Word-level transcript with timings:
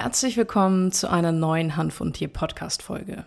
Herzlich 0.00 0.36
willkommen 0.36 0.92
zu 0.92 1.10
einer 1.10 1.32
neuen 1.32 1.76
Hanf 1.76 2.00
und 2.00 2.12
Tier 2.12 2.28
Podcast 2.28 2.82
Folge. 2.82 3.24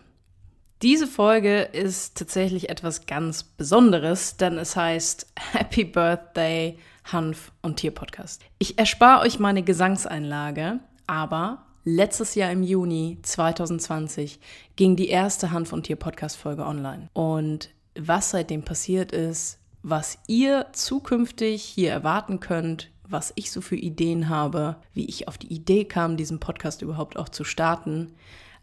Diese 0.81 1.05
Folge 1.05 1.63
ist 1.63 2.17
tatsächlich 2.17 2.69
etwas 2.69 3.05
ganz 3.05 3.43
Besonderes, 3.43 4.37
denn 4.37 4.57
es 4.57 4.77
heißt 4.77 5.33
Happy 5.51 5.83
Birthday 5.83 6.79
Hanf 7.03 7.51
und 7.61 7.75
Tier 7.75 7.91
Podcast. 7.91 8.41
Ich 8.57 8.77
erspare 8.79 9.19
euch 9.19 9.37
meine 9.37 9.63
Gesangseinlage, 9.63 10.79
aber 11.07 11.65
letztes 11.83 12.35
Jahr 12.35 12.53
im 12.53 12.63
Juni 12.63 13.17
2020 13.21 14.39
ging 14.77 14.95
die 14.95 15.09
erste 15.09 15.51
Hanf 15.51 15.73
und 15.73 15.83
Tier 15.83 15.97
Podcast 15.97 16.37
Folge 16.37 16.65
online. 16.65 17.09
Und 17.11 17.69
was 17.99 18.29
seitdem 18.29 18.63
passiert 18.63 19.11
ist, 19.11 19.59
was 19.83 20.19
ihr 20.27 20.67
zukünftig 20.71 21.63
hier 21.63 21.91
erwarten 21.91 22.39
könnt, 22.39 22.89
was 23.11 23.33
ich 23.35 23.51
so 23.51 23.61
für 23.61 23.75
Ideen 23.75 24.29
habe, 24.29 24.77
wie 24.93 25.05
ich 25.05 25.27
auf 25.27 25.37
die 25.37 25.53
Idee 25.53 25.85
kam, 25.85 26.17
diesen 26.17 26.39
Podcast 26.39 26.81
überhaupt 26.81 27.17
auch 27.17 27.29
zu 27.29 27.43
starten, 27.43 28.13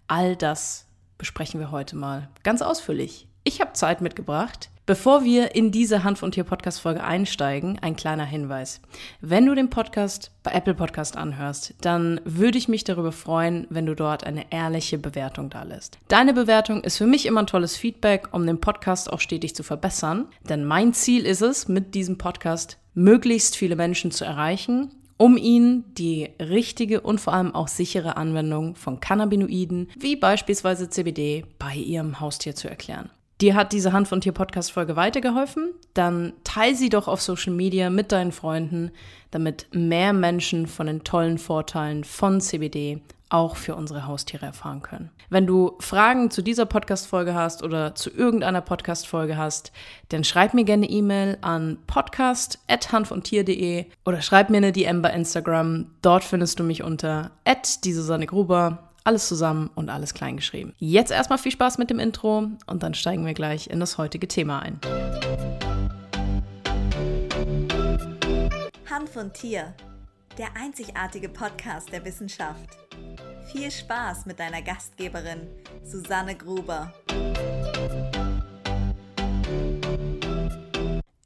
all 0.06 0.36
das 0.36 0.86
besprechen 1.18 1.60
wir 1.60 1.70
heute 1.70 1.96
mal 1.96 2.28
ganz 2.42 2.62
ausführlich. 2.62 3.28
Ich 3.44 3.60
habe 3.60 3.72
Zeit 3.72 4.00
mitgebracht. 4.00 4.70
Bevor 4.88 5.22
wir 5.22 5.54
in 5.54 5.70
diese 5.70 6.02
Hanf 6.02 6.22
und 6.22 6.32
Tier 6.32 6.44
Podcast 6.44 6.80
Folge 6.80 7.04
einsteigen, 7.04 7.78
ein 7.82 7.94
kleiner 7.94 8.24
Hinweis. 8.24 8.80
Wenn 9.20 9.44
du 9.44 9.54
den 9.54 9.68
Podcast 9.68 10.30
bei 10.42 10.52
Apple 10.52 10.72
Podcast 10.74 11.18
anhörst, 11.18 11.74
dann 11.82 12.22
würde 12.24 12.56
ich 12.56 12.68
mich 12.68 12.84
darüber 12.84 13.12
freuen, 13.12 13.66
wenn 13.68 13.84
du 13.84 13.94
dort 13.94 14.24
eine 14.24 14.50
ehrliche 14.50 14.96
Bewertung 14.96 15.50
da 15.50 15.62
lässt. 15.64 15.98
Deine 16.08 16.32
Bewertung 16.32 16.82
ist 16.84 16.96
für 16.96 17.06
mich 17.06 17.26
immer 17.26 17.40
ein 17.40 17.46
tolles 17.46 17.76
Feedback, 17.76 18.28
um 18.32 18.46
den 18.46 18.62
Podcast 18.62 19.12
auch 19.12 19.20
stetig 19.20 19.54
zu 19.54 19.62
verbessern, 19.62 20.24
denn 20.48 20.64
mein 20.64 20.94
Ziel 20.94 21.26
ist 21.26 21.42
es, 21.42 21.68
mit 21.68 21.94
diesem 21.94 22.16
Podcast 22.16 22.78
möglichst 22.98 23.56
viele 23.56 23.76
Menschen 23.76 24.10
zu 24.10 24.24
erreichen 24.24 24.90
um 25.18 25.36
ihnen 25.36 25.84
die 25.94 26.30
richtige 26.40 27.00
und 27.00 27.20
vor 27.20 27.34
allem 27.34 27.54
auch 27.54 27.68
sichere 27.68 28.16
Anwendung 28.16 28.76
von 28.76 29.00
Cannabinoiden, 29.00 29.90
wie 29.98 30.16
beispielsweise 30.16 30.88
CBD, 30.88 31.44
bei 31.58 31.74
ihrem 31.74 32.20
Haustier 32.20 32.54
zu 32.54 32.70
erklären. 32.70 33.10
Dir 33.40 33.54
hat 33.54 33.72
diese 33.72 33.92
Hand 33.92 34.08
von 34.08 34.20
Tier 34.20 34.32
Podcast 34.32 34.72
Folge 34.72 34.96
weitergeholfen? 34.96 35.72
Dann 35.94 36.32
teile 36.44 36.74
sie 36.74 36.88
doch 36.88 37.06
auf 37.06 37.20
Social 37.20 37.52
Media 37.52 37.90
mit 37.90 38.10
deinen 38.10 38.32
Freunden, 38.32 38.90
damit 39.30 39.66
mehr 39.72 40.12
Menschen 40.12 40.66
von 40.66 40.86
den 40.86 41.04
tollen 41.04 41.38
Vorteilen 41.38 42.04
von 42.04 42.40
CBD 42.40 43.00
auch 43.30 43.56
für 43.56 43.76
unsere 43.76 44.06
Haustiere 44.06 44.46
erfahren 44.46 44.82
können. 44.82 45.10
Wenn 45.28 45.46
du 45.46 45.76
Fragen 45.80 46.30
zu 46.30 46.42
dieser 46.42 46.66
Podcast-Folge 46.66 47.34
hast 47.34 47.62
oder 47.62 47.94
zu 47.94 48.10
irgendeiner 48.10 48.60
Podcast-Folge 48.60 49.36
hast, 49.36 49.72
dann 50.08 50.24
schreib 50.24 50.54
mir 50.54 50.64
gerne 50.64 50.88
E-Mail 50.88 51.38
an 51.40 51.78
podcast.hanfundtier.de 51.86 53.86
oder 54.04 54.22
schreib 54.22 54.50
mir 54.50 54.56
eine 54.58 54.72
DM 54.72 55.02
bei 55.02 55.10
Instagram. 55.10 55.86
Dort 56.02 56.24
findest 56.24 56.58
du 56.58 56.64
mich 56.64 56.82
unter 56.82 57.30
die 57.84 57.92
Susanne 57.92 58.26
Gruber 58.26 58.88
alles 59.08 59.26
zusammen 59.26 59.70
und 59.74 59.88
alles 59.88 60.12
klein 60.12 60.36
geschrieben. 60.36 60.74
Jetzt 60.78 61.10
erstmal 61.10 61.38
viel 61.38 61.52
Spaß 61.52 61.78
mit 61.78 61.88
dem 61.88 61.98
Intro 61.98 62.46
und 62.66 62.82
dann 62.82 62.92
steigen 62.92 63.24
wir 63.24 63.32
gleich 63.32 63.70
in 63.70 63.80
das 63.80 63.96
heutige 63.96 64.28
Thema 64.28 64.60
ein. 64.60 64.78
Hand 68.90 69.08
von 69.08 69.32
Tier, 69.32 69.74
der 70.36 70.48
einzigartige 70.54 71.30
Podcast 71.30 71.90
der 71.90 72.04
Wissenschaft. 72.04 72.76
Viel 73.52 73.70
Spaß 73.70 74.26
mit 74.26 74.38
deiner 74.38 74.62
Gastgeberin 74.62 75.48
Susanne 75.82 76.34
Gruber. 76.34 76.92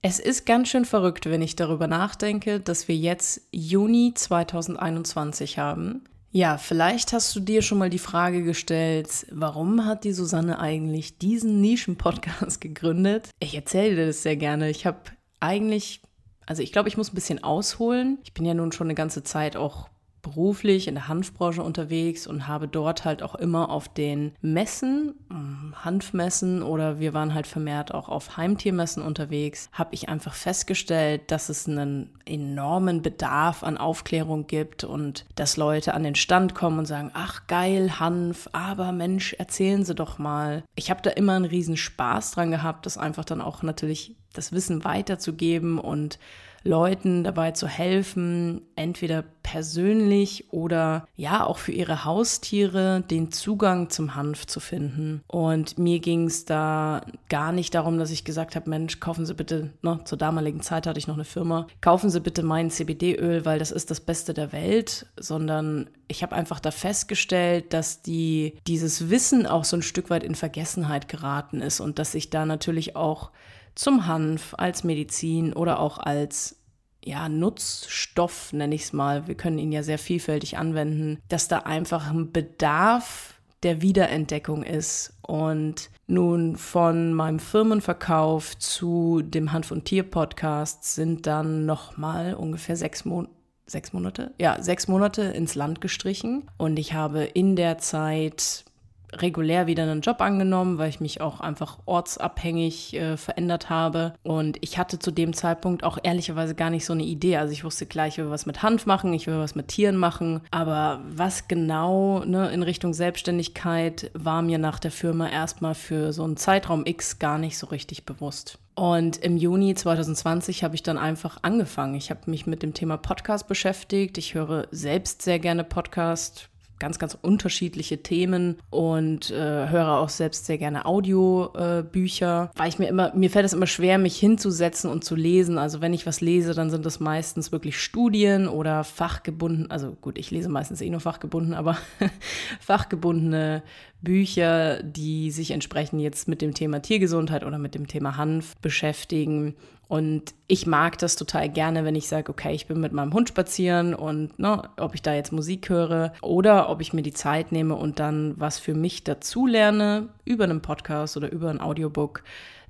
Es 0.03 0.19
ist 0.19 0.47
ganz 0.47 0.69
schön 0.69 0.84
verrückt, 0.84 1.27
wenn 1.27 1.42
ich 1.42 1.56
darüber 1.56 1.87
nachdenke, 1.87 2.61
dass 2.61 2.89
wir 2.89 2.97
jetzt 2.97 3.42
Juni 3.53 4.12
2021 4.14 5.59
haben 5.59 6.05
ja, 6.34 6.56
vielleicht 6.56 7.12
hast 7.12 7.37
du 7.37 7.41
dir 7.41 7.61
schon 7.61 7.77
mal 7.77 7.91
die 7.91 7.98
Frage 7.98 8.42
gestellt, 8.42 9.27
warum 9.31 9.84
hat 9.84 10.05
die 10.05 10.14
Susanne 10.14 10.59
eigentlich 10.59 11.19
diesen 11.19 11.61
Nischen-Podcast 11.61 12.59
gegründet? 12.62 13.29
Ich 13.39 13.55
erzähle 13.55 13.97
dir 13.97 14.07
das 14.07 14.23
sehr 14.23 14.36
gerne. 14.36 14.70
Ich 14.70 14.86
habe 14.86 14.98
eigentlich, 15.41 16.01
also 16.47 16.63
ich 16.63 16.73
glaube, 16.73 16.89
ich 16.89 16.97
muss 16.97 17.13
ein 17.13 17.17
bisschen 17.17 17.45
ausholen. 17.45 18.17
Ich 18.24 18.33
bin 18.33 18.47
ja 18.47 18.55
nun 18.55 18.73
schon 18.73 18.86
eine 18.86 18.95
ganze 18.95 19.23
Zeit 19.23 19.57
auch 19.57 19.91
beruflich 20.23 20.87
in 20.87 20.95
der 20.95 21.09
Hanfbranche 21.09 21.63
unterwegs 21.63 22.27
und 22.27 22.47
habe 22.47 22.69
dort 22.69 23.05
halt 23.05 23.23
auch 23.23 23.35
immer 23.35 23.71
auf 23.71 23.89
den 23.89 24.33
Messen, 24.41 25.15
ähm, 25.31 25.75
Hanfmessen 25.85 26.63
oder 26.63 27.01
wir 27.01 27.13
waren 27.13 27.35
halt 27.35 27.49
vermehrt 27.49 27.93
auch 27.93 28.09
auf 28.09 28.37
Heimtiermessen 28.37 29.03
unterwegs, 29.03 29.69
habe 29.73 29.95
ich 29.95 30.09
einfach 30.09 30.35
festgestellt, 30.35 31.31
dass 31.31 31.49
es 31.49 31.69
einen 31.69 32.11
enormen 32.25 33.03
Bedarf 33.03 33.65
an 33.65 33.77
Aufklärung 33.77 34.47
gibt 34.47 34.85
und 34.85 35.27
dass 35.35 35.57
Leute 35.57 35.93
an 35.93 36.05
den 36.05 36.15
Stand 36.15 36.55
kommen 36.55 36.79
und 36.79 36.87
sagen, 36.87 37.11
ach 37.15 37.49
geil, 37.49 37.99
Hanf, 37.99 38.49
aber 38.53 38.93
Mensch, 38.93 39.33
erzählen 39.35 39.85
Sie 39.85 39.95
doch 39.95 40.19
mal. 40.19 40.63
Ich 40.77 40.91
habe 40.91 41.03
da 41.03 41.11
immer 41.11 41.35
einen 41.35 41.45
riesen 41.45 41.77
Spaß 41.77 42.33
dran 42.33 42.53
gehabt, 42.53 42.87
das 42.87 42.97
einfach 42.97 43.25
dann 43.25 43.41
auch 43.41 43.63
natürlich 43.63 44.17
das 44.33 44.53
Wissen 44.53 44.85
weiterzugeben 44.85 45.79
und 45.79 46.19
Leuten 46.64 47.24
dabei 47.24 47.52
zu 47.52 47.67
helfen, 47.67 48.62
entweder 48.77 49.24
persönlich 49.42 50.52
oder 50.52 51.06
ja 51.17 51.45
auch 51.45 51.58
für 51.58 51.73
ihre 51.73 52.05
Haustiere 52.05 53.02
den 53.11 53.33
Zugang 53.33 53.90
zum 53.90 54.14
Hanf 54.14 54.46
zu 54.46 54.61
finden. 54.61 55.23
Und 55.27 55.78
mir 55.78 55.98
ging 55.98 56.27
es 56.27 56.45
da 56.45 57.02
gar 57.28 57.52
nicht 57.52 57.74
darum, 57.74 57.98
dass 57.98 58.11
ich 58.11 58.24
gesagt 58.24 58.56
habe, 58.56 58.70
Mensch, 58.70 59.00
kaufen 59.00 59.27
Sie 59.27 59.34
bitte, 59.34 59.70
ne, 59.83 60.00
zur 60.05 60.18
damaligen 60.18 60.62
Zeit 60.62 60.86
hatte 60.86 60.98
ich 60.98 61.06
noch 61.06 61.17
eine 61.17 61.24
Firma, 61.24 61.67
kaufen 61.80 62.08
Sie 62.08 62.20
bitte 62.20 62.42
mein 62.42 62.70
CBD-Öl, 62.70 63.44
weil 63.44 63.58
das 63.58 63.73
ist 63.73 63.90
das 63.90 64.00
Beste 64.00 64.33
der 64.33 64.52
Welt, 64.52 65.06
sondern 65.18 65.90
ich 66.08 66.23
habe 66.23 66.36
einfach 66.36 66.61
da 66.61 66.70
festgestellt, 66.70 67.73
dass 67.73 68.02
die, 68.02 68.58
dieses 68.67 69.11
Wissen 69.11 69.46
auch 69.46 69.64
so 69.64 69.77
ein 69.77 69.83
Stück 69.83 70.11
weit 70.11 70.24
in 70.24 70.34
Vergessenheit 70.34 71.08
geraten 71.08 71.61
ist 71.61 71.80
und 71.80 71.98
dass 71.98 72.14
ich 72.14 72.30
da 72.30 72.46
natürlich 72.46 72.96
auch 72.96 73.30
zum 73.75 74.07
Hanf, 74.07 74.55
als 74.59 74.85
Medizin 74.85 75.53
oder 75.53 75.81
auch 75.81 75.99
als 75.99 76.57
ja, 77.05 77.29
Nutzstoff, 77.29 78.53
nenne 78.53 78.75
ich 78.75 78.83
es 78.83 78.93
mal. 78.93 79.27
Wir 79.27 79.35
können 79.35 79.59
ihn 79.59 79.73
ja 79.73 79.83
sehr 79.83 79.99
vielfältig 79.99 80.57
anwenden, 80.57 81.19
dass 81.29 81.49
da 81.49 81.59
einfach 81.59 82.11
ein 82.11 82.33
Bedarf 82.33 83.35
der 83.63 83.83
Wiederentdeckung 83.83 84.63
ist. 84.63 85.15
Und 85.23 85.91
nun 86.07 86.57
von 86.57 87.15
meinem 87.15 87.39
Firmenverkauf 87.39 88.59
zu 88.59 89.23
dem 89.23 89.53
Hanf- 89.53 89.71
und 89.71 89.85
Tier-Podcast 89.85 90.95
sind 90.95 91.27
dann 91.27 91.67
nochmal 91.67 92.35
ungefähr 92.35 92.77
sechs 92.77 93.05
Monate. 93.05 93.33
Sechs 93.67 93.93
Monate? 93.93 94.35
Ja, 94.39 94.61
sechs 94.61 94.89
Monate 94.89 95.23
ins 95.23 95.55
Land 95.55 95.81
gestrichen. 95.81 96.51
Und 96.59 96.79
ich 96.79 96.95
habe 96.95 97.25
in 97.25 97.57
der 97.57 97.79
Zeit 97.79 98.65
regulär 99.12 99.67
wieder 99.67 99.83
einen 99.83 100.00
Job 100.00 100.20
angenommen, 100.20 100.78
weil 100.78 100.89
ich 100.89 101.00
mich 101.00 101.20
auch 101.20 101.40
einfach 101.40 101.78
ortsabhängig 101.86 102.95
äh, 102.95 103.17
verändert 103.17 103.70
habe. 103.70 104.14
Und 104.23 104.58
ich 104.61 104.78
hatte 104.78 104.98
zu 104.98 105.11
dem 105.11 105.33
Zeitpunkt 105.33 105.84
auch 105.84 105.98
ehrlicherweise 106.02 106.55
gar 106.55 106.70
nicht 106.70 106.84
so 106.84 106.92
eine 106.92 107.05
Idee. 107.05 107.36
Also 107.36 107.52
ich 107.52 107.64
wusste 107.64 107.86
gleich, 107.86 108.14
ich 108.14 108.24
will 108.24 108.30
was 108.30 108.46
mit 108.46 108.62
Hanf 108.62 108.86
machen, 108.86 109.12
ich 109.12 109.27
will 109.27 109.39
was 109.39 109.55
mit 109.55 109.68
Tieren 109.68 109.96
machen. 109.96 110.40
Aber 110.50 111.00
was 111.08 111.48
genau 111.48 112.24
ne, 112.24 112.50
in 112.50 112.62
Richtung 112.62 112.95
Selbstständigkeit 112.95 114.11
war 114.14 114.42
mir 114.42 114.58
nach 114.58 114.78
der 114.78 114.90
Firma 114.90 115.29
erstmal 115.29 115.74
für 115.74 116.12
so 116.12 116.24
einen 116.24 116.36
Zeitraum 116.36 116.86
X 116.86 117.18
gar 117.18 117.39
nicht 117.39 117.58
so 117.58 117.67
richtig 117.67 118.05
bewusst. 118.05 118.58
Und 118.74 119.18
im 119.18 119.36
Juni 119.36 119.74
2020 119.74 120.64
habe 120.64 120.74
ich 120.74 120.83
dann 120.83 120.96
einfach 120.96 121.39
angefangen. 121.42 121.94
Ich 121.94 122.11
habe 122.11 122.30
mich 122.30 122.46
mit 122.46 122.62
dem 122.62 122.73
Thema 122.73 122.96
Podcast 122.96 123.46
beschäftigt. 123.46 124.17
Ich 124.17 124.34
höre 124.34 124.67
selbst 124.70 125.20
sehr 125.20 125.39
gerne 125.39 125.62
Podcast 125.62 126.48
ganz, 126.83 126.98
ganz 126.98 127.17
unterschiedliche 127.23 128.03
Themen 128.03 128.56
und 128.69 129.31
äh, 129.31 129.69
höre 129.69 129.99
auch 129.99 130.09
selbst 130.09 130.47
sehr 130.47 130.59
gerne 130.59 130.85
Audiobücher, 130.85 132.50
äh, 132.53 132.59
weil 132.59 132.69
ich 132.69 132.81
mir 132.81 132.88
immer, 132.88 133.15
mir 133.15 133.31
fällt 133.31 133.47
es 133.47 133.53
immer 133.53 133.69
schwer, 133.69 133.99
mich 133.99 134.19
hinzusetzen 134.19 134.91
und 134.91 135.05
zu 135.05 135.15
lesen. 135.15 135.59
Also 135.59 135.81
wenn 135.81 135.94
ich 135.94 136.06
was 136.06 136.21
lese, 136.21 136.55
dann 136.55 136.71
sind 136.71 136.85
das 136.85 136.99
meistens 136.99 137.53
wirklich 137.53 137.81
Studien 137.81 138.49
oder 138.49 138.82
fachgebunden, 138.82 139.71
also 139.71 139.97
gut, 140.00 140.19
ich 140.19 140.32
lese 140.32 140.49
meistens 140.49 140.81
eh 140.81 140.91
nur 140.91 140.99
fachgebunden, 140.99 141.55
aber 141.55 141.79
fachgebundene 142.61 143.62
Bücher, 144.01 144.83
die 144.83 145.31
sich 145.31 145.53
entsprechend 145.53 146.01
jetzt 146.01 146.27
mit 146.27 146.43
dem 146.43 146.53
Thema 146.53 146.83
Tiergesundheit 146.83 147.45
oder 147.45 147.59
mit 147.59 147.77
dem 147.77 147.87
Thema 147.87 148.17
Hanf 148.17 148.56
beschäftigen. 148.56 149.55
Und 149.93 150.33
ich 150.47 150.67
mag 150.67 150.97
das 150.97 151.17
total 151.17 151.50
gerne, 151.50 151.85
wenn 151.85 151.94
ich 151.94 152.09
sage, 152.09 152.33
okay, 152.33 152.55
ich 152.55 152.67
bin 152.67 152.81
mit 152.81 152.94
meinem 152.94 153.12
Hund 153.12 153.29
spazieren 153.29 153.94
und 153.94 154.39
ne, 154.39 154.71
ob 154.79 154.94
ich 154.94 155.03
da 155.03 155.12
jetzt 155.12 155.33
Musik 155.33 155.69
höre 155.69 156.15
oder 156.23 156.71
ob 156.71 156.81
ich 156.81 156.94
mir 156.94 157.03
die 157.03 157.12
Zeit 157.12 157.53
nehme 157.53 157.75
und 157.75 158.00
dann 158.00 158.33
was 158.41 158.59
für 158.59 158.73
mich 158.73 159.05
dazu 159.05 159.47
lerne 159.47 160.09
über 160.25 160.44
einen 160.44 160.62
Podcast 160.62 161.19
oder 161.19 161.31
über 161.31 161.50
ein 161.50 161.61
Audiobook. 161.61 162.25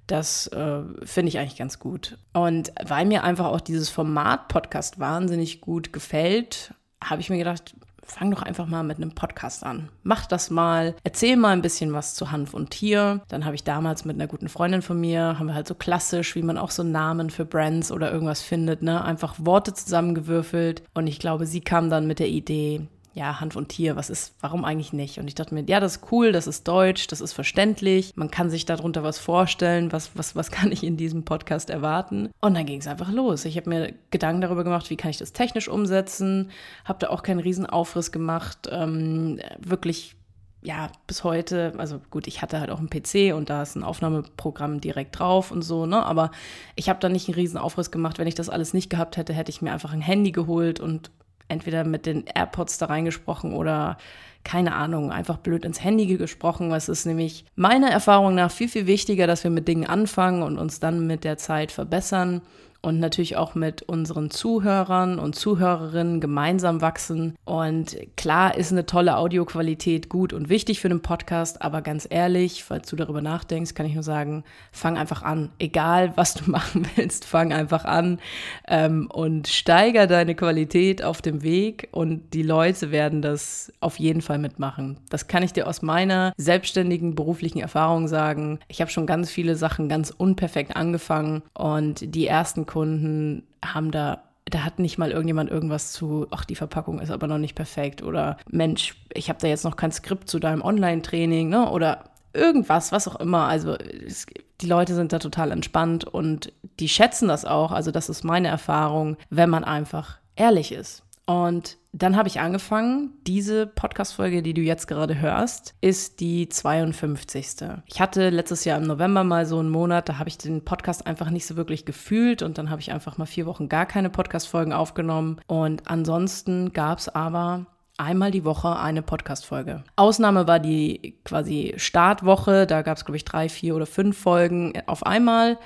Das 0.09 0.49
äh, 0.49 0.81
finde 1.05 1.29
ich 1.29 1.39
eigentlich 1.39 1.59
ganz 1.59 1.79
gut. 1.79 2.19
Und 2.33 2.73
weil 2.85 3.07
mir 3.07 3.23
einfach 3.23 3.47
auch 3.47 3.61
dieses 3.61 3.89
Format 3.89 4.49
Podcast 4.49 4.99
wahnsinnig 4.99 5.61
gut 5.61 5.93
gefällt, 5.93 6.75
habe 7.01 7.21
ich 7.21 7.31
mir 7.31 7.39
gedacht, 7.39 7.77
fang 8.05 8.31
doch 8.31 8.43
einfach 8.43 8.67
mal 8.67 8.83
mit 8.83 8.97
einem 8.97 9.15
Podcast 9.15 9.65
an. 9.65 9.89
Mach 10.03 10.27
das 10.27 10.51
mal, 10.51 10.95
erzähl 11.05 11.37
mal 11.37 11.53
ein 11.53 11.63
bisschen 11.63 11.93
was 11.93 12.15
zu 12.15 12.31
Hanf 12.31 12.55
und 12.55 12.71
Tier. 12.71 13.23
Dann 13.29 13.45
habe 13.45 13.55
ich 13.55 13.65
damals 13.65 14.05
mit 14.05 14.17
einer 14.17 14.27
guten 14.27 14.49
Freundin 14.49 14.83
von 14.83 15.01
mir, 15.01 15.39
haben 15.39 15.47
wir 15.47 15.55
halt 15.55 15.69
so 15.69 15.75
klassisch, 15.75 16.35
wie 16.35 16.43
man 16.43 16.59
auch 16.59 16.71
so 16.71 16.83
Namen 16.83 17.31
für 17.31 17.45
Brands 17.45 17.93
oder 17.93 18.13
irgendwas 18.13 18.43
findet, 18.43 18.83
ne, 18.83 19.05
einfach 19.05 19.37
Worte 19.39 19.75
zusammengewürfelt. 19.75 20.83
Und 20.95 21.07
ich 21.07 21.19
glaube, 21.19 21.47
sie 21.47 21.61
kam 21.61 21.91
dann 21.91 22.07
mit 22.07 22.19
der 22.19 22.29
Idee, 22.29 22.87
ja, 23.15 23.41
Hanf 23.41 23.57
und 23.57 23.69
Tier, 23.69 23.97
was 23.97 24.09
ist, 24.09 24.35
warum 24.41 24.65
eigentlich 24.65 24.93
nicht? 24.93 25.19
Und 25.19 25.29
ich 25.29 25.35
dachte 25.35 25.55
mir, 25.55 25.65
ja, 25.67 25.81
das 25.81 25.97
ist 25.97 26.13
cool, 26.13 26.33
das 26.33 26.47
ist 26.47 26.67
deutsch, 26.67 27.07
das 27.09 27.21
ist 27.21 27.33
verständlich, 27.33 28.13
man 28.17 28.31
kann 28.31 28.49
sich 28.49 28.65
darunter 28.65 29.03
was 29.03 29.19
vorstellen, 29.19 29.93
was, 29.93 30.11
was, 30.15 30.35
was 30.35 30.51
kann 30.51 30.73
ich 30.73 30.83
in 30.83 30.97
diesem 30.97 31.25
Podcast 31.25 31.71
erwarten? 31.71 32.31
Und 32.41 32.55
dann 32.55 32.67
ging 32.67 32.81
es 32.81 32.87
einfach 32.87 33.11
los. 33.11 33.45
Ich 33.45 33.57
habe 33.57 33.69
mir 33.69 33.95
Gedanken 34.11 34.41
darüber 34.41 34.65
gemacht, 34.65 34.89
wie 34.91 34.97
kann 34.97 35.11
ich 35.11 35.19
das 35.19 35.33
technisch 35.33 35.69
umsetzen, 35.69 36.51
habe 36.85 37.01
da 37.01 37.11
auch 37.11 37.23
keinen 37.23 37.41
riesen 37.41 37.67
Aufriss 37.67 38.13
gemacht, 38.13 38.69
ähm, 38.71 39.41
wirklich 39.59 40.17
ja, 40.65 40.91
bis 41.09 41.25
heute, 41.25 41.73
also 41.79 42.01
gut, 42.11 42.29
ich 42.29 42.41
hatte 42.41 42.61
halt 42.61 42.71
auch 42.71 42.79
einen 42.79 42.89
PC 42.89 43.35
und 43.35 43.51
da 43.51 43.63
ist 43.63 43.75
ein 43.75 43.83
Aufnahmeprogramm 43.83 44.81
direkt 44.81 45.19
drauf 45.19 45.51
und 45.51 45.63
so, 45.63 45.87
ne? 45.87 46.07
Aber 46.07 46.31
ich 46.77 46.89
habe 46.89 47.01
da 47.01 47.09
nicht 47.09 47.27
einen 47.27 47.35
riesen 47.35 47.59
Aufriss 47.59 47.91
gemacht. 47.91 48.21
Wenn 48.21 48.29
ich 48.29 48.37
das 48.37 48.49
alles 48.49 48.73
nicht 48.73 48.89
gehabt 48.89 49.17
hätte, 49.17 49.33
hätte 49.33 49.51
ich 49.51 49.61
mir 49.61 49.73
einfach 49.73 49.93
ein 49.93 50.01
Handy 50.01 50.31
geholt 50.31 50.79
und 50.79 51.11
entweder 51.49 51.85
mit 51.85 52.07
den 52.07 52.27
AirPods 52.27 52.79
da 52.79 52.87
reingesprochen 52.87 53.53
oder 53.55 53.97
keine 54.45 54.75
Ahnung, 54.75 55.13
einfach 55.13 55.39
blöd 55.39 55.65
ins 55.65 55.83
Handy 55.83 56.07
gesprochen. 56.17 56.71
Was 56.71 56.89
ist 56.89 57.07
nämlich 57.07 57.45
meiner 57.55 57.91
Erfahrung 57.91 58.35
nach 58.35 58.51
viel, 58.51 58.69
viel 58.69 58.87
wichtiger, 58.87 59.27
dass 59.27 59.45
wir 59.45 59.51
mit 59.51 59.69
Dingen 59.69 59.87
anfangen 59.87 60.43
und 60.43 60.59
uns 60.59 60.81
dann 60.81 61.07
mit 61.07 61.25
der 61.25 61.39
Zeit 61.39 61.73
verbessern 61.73 62.43
und 62.83 62.99
natürlich 62.99 63.37
auch 63.37 63.55
mit 63.55 63.83
unseren 63.83 64.31
Zuhörern 64.31 65.21
und 65.21 65.37
Zuhörerinnen 65.37 66.21
gemeinsam 66.21 66.81
wachsen. 66.81 67.37
Und 67.45 67.97
klar 68.17 68.57
ist 68.57 68.73
eine 68.73 68.87
tolle 68.87 69.17
Audioqualität 69.17 70.09
gut 70.09 70.33
und 70.33 70.49
wichtig 70.49 70.81
für 70.81 70.89
einen 70.89 71.01
Podcast, 71.01 71.63
aber 71.63 71.81
ganz 71.81 72.09
ehrlich, 72.11 72.65
falls 72.65 72.89
du 72.89 72.97
darüber 72.97 73.23
nachdenkst, 73.23 73.75
kann 73.75 73.87
ich 73.87 73.95
nur 73.95 74.03
sagen, 74.03 74.43
fang 74.73 74.99
einfach 74.99 75.23
an. 75.23 75.53
Egal, 75.61 76.13
was 76.17 76.35
du 76.35 76.43
machen 76.51 76.89
willst, 76.97 77.25
fang 77.25 77.53
einfach 77.53 77.85
an 77.85 78.19
ähm, 78.67 79.09
und 79.13 79.47
steiger 79.47 80.09
deine 80.09 80.35
Qualität 80.35 81.05
auf 81.05 81.23
dem 81.23 81.45
Weg 81.45 81.89
und 81.93 82.35
die 82.35 82.43
Leute 82.43 82.91
werden 82.91 83.23
das 83.23 83.73
auf 83.79 84.01
jeden 84.01 84.23
Fall 84.23 84.32
mitmachen. 84.39 84.99
Das 85.11 85.27
kann 85.27 85.43
ich 85.43 85.53
dir 85.53 85.67
aus 85.67 85.83
meiner 85.83 86.33
selbstständigen 86.37 87.15
beruflichen 87.15 87.61
Erfahrung 87.61 88.09
sagen. 88.09 88.59
Ich 88.69 88.81
habe 88.81 88.91
schon 88.91 89.07
ganz 89.07 89.31
viele 89.31 89.57
Sachen 89.57 89.89
ganz 89.89 90.11
unperfekt 90.11 90.77
angefangen 90.77 91.43
und 91.55 92.15
die 92.15 92.27
ersten 92.27 92.67
Kunden 92.67 93.45
haben 93.65 93.91
da 93.91 94.23
da 94.51 94.65
hat 94.65 94.79
nicht 94.79 94.99
mal 94.99 95.13
irgendjemand 95.13 95.51
irgendwas 95.51 95.93
zu, 95.93 96.27
ach, 96.31 96.45
die 96.45 96.57
Verpackung 96.57 97.01
ist 97.01 97.11
aber 97.11 97.27
noch 97.27 97.39
nicht 97.39 97.55
perfekt 97.55 98.03
oder 98.03 98.37
Mensch, 98.51 98.97
ich 99.15 99.29
habe 99.29 99.39
da 99.41 99.47
jetzt 99.47 99.65
noch 99.65 99.77
kein 99.77 99.93
Skript 99.93 100.29
zu 100.29 100.41
deinem 100.41 100.63
Online-Training, 100.63 101.49
ne? 101.49 101.71
Oder 101.71 102.05
irgendwas, 102.35 102.93
was 102.93 103.09
auch 103.09 103.17
immer. 103.17 103.47
Also 103.47 103.75
es, 103.75 104.27
die 104.61 104.67
Leute 104.67 104.95
sind 104.95 105.13
da 105.13 105.19
total 105.19 105.51
entspannt 105.53 106.05
und 106.05 106.53
die 106.81 106.89
schätzen 106.89 107.29
das 107.29 107.45
auch. 107.45 107.73
Also 107.73 107.91
das 107.91 108.09
ist 108.09 108.25
meine 108.25 108.49
Erfahrung, 108.49 109.17
wenn 109.31 109.51
man 109.51 109.65
einfach 109.65 110.19
ehrlich 110.37 110.73
ist. 110.73 111.05
Und 111.33 111.79
dann 111.93 112.17
habe 112.17 112.29
ich 112.29 112.41
angefangen. 112.41 113.15
Diese 113.27 113.67
Podcast-Folge, 113.67 114.43
die 114.43 114.53
du 114.53 114.61
jetzt 114.61 114.87
gerade 114.87 115.19
hörst, 115.19 115.75
ist 115.81 116.21
die 116.21 116.47
52. 116.47 117.57
Ich 117.87 118.01
hatte 118.03 118.29
letztes 118.29 118.67
Jahr 118.67 118.79
im 118.79 118.87
November 118.87 119.25
mal 119.25 119.47
so 119.47 119.59
einen 119.59 119.71
Monat, 119.71 120.11
da 120.11 120.19
habe 120.19 120.29
ich 120.29 120.37
den 120.37 120.63
Podcast 120.63 121.07
einfach 121.07 121.31
nicht 121.31 121.47
so 121.47 121.57
wirklich 121.57 121.87
gefühlt 121.87 122.43
und 122.43 122.59
dann 122.59 122.69
habe 122.69 122.83
ich 122.83 122.93
einfach 122.93 123.17
mal 123.17 123.25
vier 123.25 123.47
Wochen 123.47 123.71
gar 123.71 123.87
keine 123.87 124.11
Podcast-Folgen 124.11 124.75
aufgenommen. 124.75 125.41
Und 125.47 125.89
ansonsten 125.89 126.75
gab 126.75 126.99
es 126.99 127.09
aber 127.09 127.65
einmal 127.97 128.31
die 128.31 128.45
Woche 128.45 128.77
eine 128.77 129.01
Podcast-Folge. 129.01 129.85
Ausnahme 129.97 130.47
war 130.47 130.61
die 130.61 131.19
quasi 131.25 131.73
Startwoche, 131.79 132.67
da 132.67 132.83
gab 132.83 132.99
es, 132.99 133.07
glaube 133.07 133.17
ich, 133.17 133.25
drei, 133.25 133.49
vier 133.49 133.75
oder 133.75 133.87
fünf 133.87 134.19
Folgen 134.19 134.75
auf 134.85 135.07
einmal. 135.07 135.57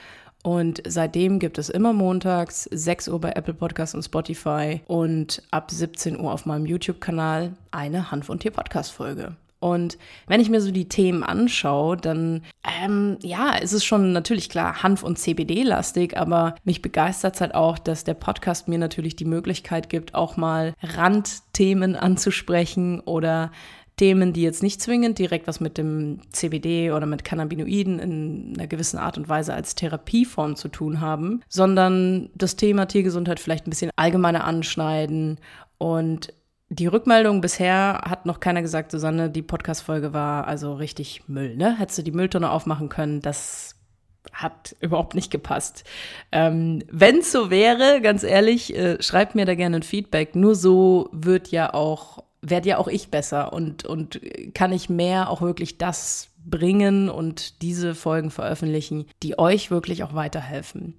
Und 0.46 0.80
seitdem 0.86 1.40
gibt 1.40 1.58
es 1.58 1.68
immer 1.68 1.92
montags 1.92 2.68
6 2.70 3.08
Uhr 3.08 3.20
bei 3.20 3.32
Apple 3.32 3.52
Podcasts 3.52 3.96
und 3.96 4.04
Spotify 4.04 4.80
und 4.86 5.42
ab 5.50 5.72
17 5.72 6.20
Uhr 6.20 6.32
auf 6.32 6.46
meinem 6.46 6.66
YouTube-Kanal 6.66 7.54
eine 7.72 8.12
Hanf- 8.12 8.28
und 8.28 8.42
Tier-Podcast-Folge. 8.42 9.34
Und 9.58 9.98
wenn 10.28 10.40
ich 10.40 10.48
mir 10.48 10.60
so 10.60 10.70
die 10.70 10.88
Themen 10.88 11.24
anschaue, 11.24 11.96
dann 11.96 12.42
ähm, 12.80 13.18
ja, 13.22 13.56
ist 13.56 13.72
es 13.72 13.84
schon 13.84 14.12
natürlich 14.12 14.48
klar 14.48 14.84
Hanf- 14.84 15.02
und 15.02 15.18
CBD-lastig, 15.18 16.16
aber 16.16 16.54
mich 16.62 16.80
begeistert 16.80 17.34
es 17.34 17.40
halt 17.40 17.56
auch, 17.56 17.76
dass 17.76 18.04
der 18.04 18.14
Podcast 18.14 18.68
mir 18.68 18.78
natürlich 18.78 19.16
die 19.16 19.24
Möglichkeit 19.24 19.88
gibt, 19.88 20.14
auch 20.14 20.36
mal 20.36 20.74
Randthemen 20.80 21.96
anzusprechen 21.96 23.00
oder 23.00 23.50
Themen, 23.96 24.32
die 24.32 24.42
jetzt 24.42 24.62
nicht 24.62 24.82
zwingend 24.82 25.18
direkt 25.18 25.46
was 25.46 25.58
mit 25.58 25.78
dem 25.78 26.20
CBD 26.30 26.92
oder 26.92 27.06
mit 27.06 27.24
Cannabinoiden 27.24 27.98
in 27.98 28.54
einer 28.56 28.66
gewissen 28.66 28.98
Art 28.98 29.16
und 29.16 29.28
Weise 29.28 29.54
als 29.54 29.74
Therapieform 29.74 30.56
zu 30.56 30.68
tun 30.68 31.00
haben, 31.00 31.42
sondern 31.48 32.28
das 32.34 32.56
Thema 32.56 32.86
Tiergesundheit 32.86 33.40
vielleicht 33.40 33.66
ein 33.66 33.70
bisschen 33.70 33.90
allgemeiner 33.96 34.44
anschneiden. 34.44 35.40
Und 35.78 36.32
die 36.68 36.86
Rückmeldung 36.86 37.40
bisher 37.40 38.02
hat 38.04 38.26
noch 38.26 38.40
keiner 38.40 38.60
gesagt, 38.60 38.90
Susanne, 38.90 39.30
die 39.30 39.42
Podcast-Folge 39.42 40.12
war 40.12 40.46
also 40.46 40.74
richtig 40.74 41.28
Müll, 41.28 41.56
ne? 41.56 41.78
Hättest 41.78 41.98
du 41.98 42.02
die 42.02 42.12
Mülltonne 42.12 42.50
aufmachen 42.50 42.88
können, 42.88 43.20
das 43.20 43.76
hat 44.32 44.76
überhaupt 44.80 45.14
nicht 45.14 45.30
gepasst. 45.30 45.84
Ähm, 46.32 46.82
Wenn 46.90 47.18
es 47.18 47.32
so 47.32 47.50
wäre, 47.50 48.00
ganz 48.02 48.24
ehrlich, 48.24 48.76
äh, 48.76 49.00
schreibt 49.00 49.34
mir 49.34 49.46
da 49.46 49.54
gerne 49.54 49.76
ein 49.76 49.82
Feedback. 49.82 50.34
Nur 50.34 50.54
so 50.54 51.08
wird 51.12 51.48
ja 51.48 51.72
auch 51.72 52.24
werde 52.50 52.68
ja 52.68 52.78
auch 52.78 52.88
ich 52.88 53.10
besser 53.10 53.52
und, 53.52 53.84
und 53.84 54.20
kann 54.54 54.72
ich 54.72 54.88
mehr 54.88 55.30
auch 55.30 55.42
wirklich 55.42 55.78
das 55.78 56.28
bringen 56.44 57.08
und 57.08 57.62
diese 57.62 57.94
Folgen 57.94 58.30
veröffentlichen, 58.30 59.06
die 59.22 59.38
euch 59.38 59.70
wirklich 59.70 60.04
auch 60.04 60.14
weiterhelfen. 60.14 60.94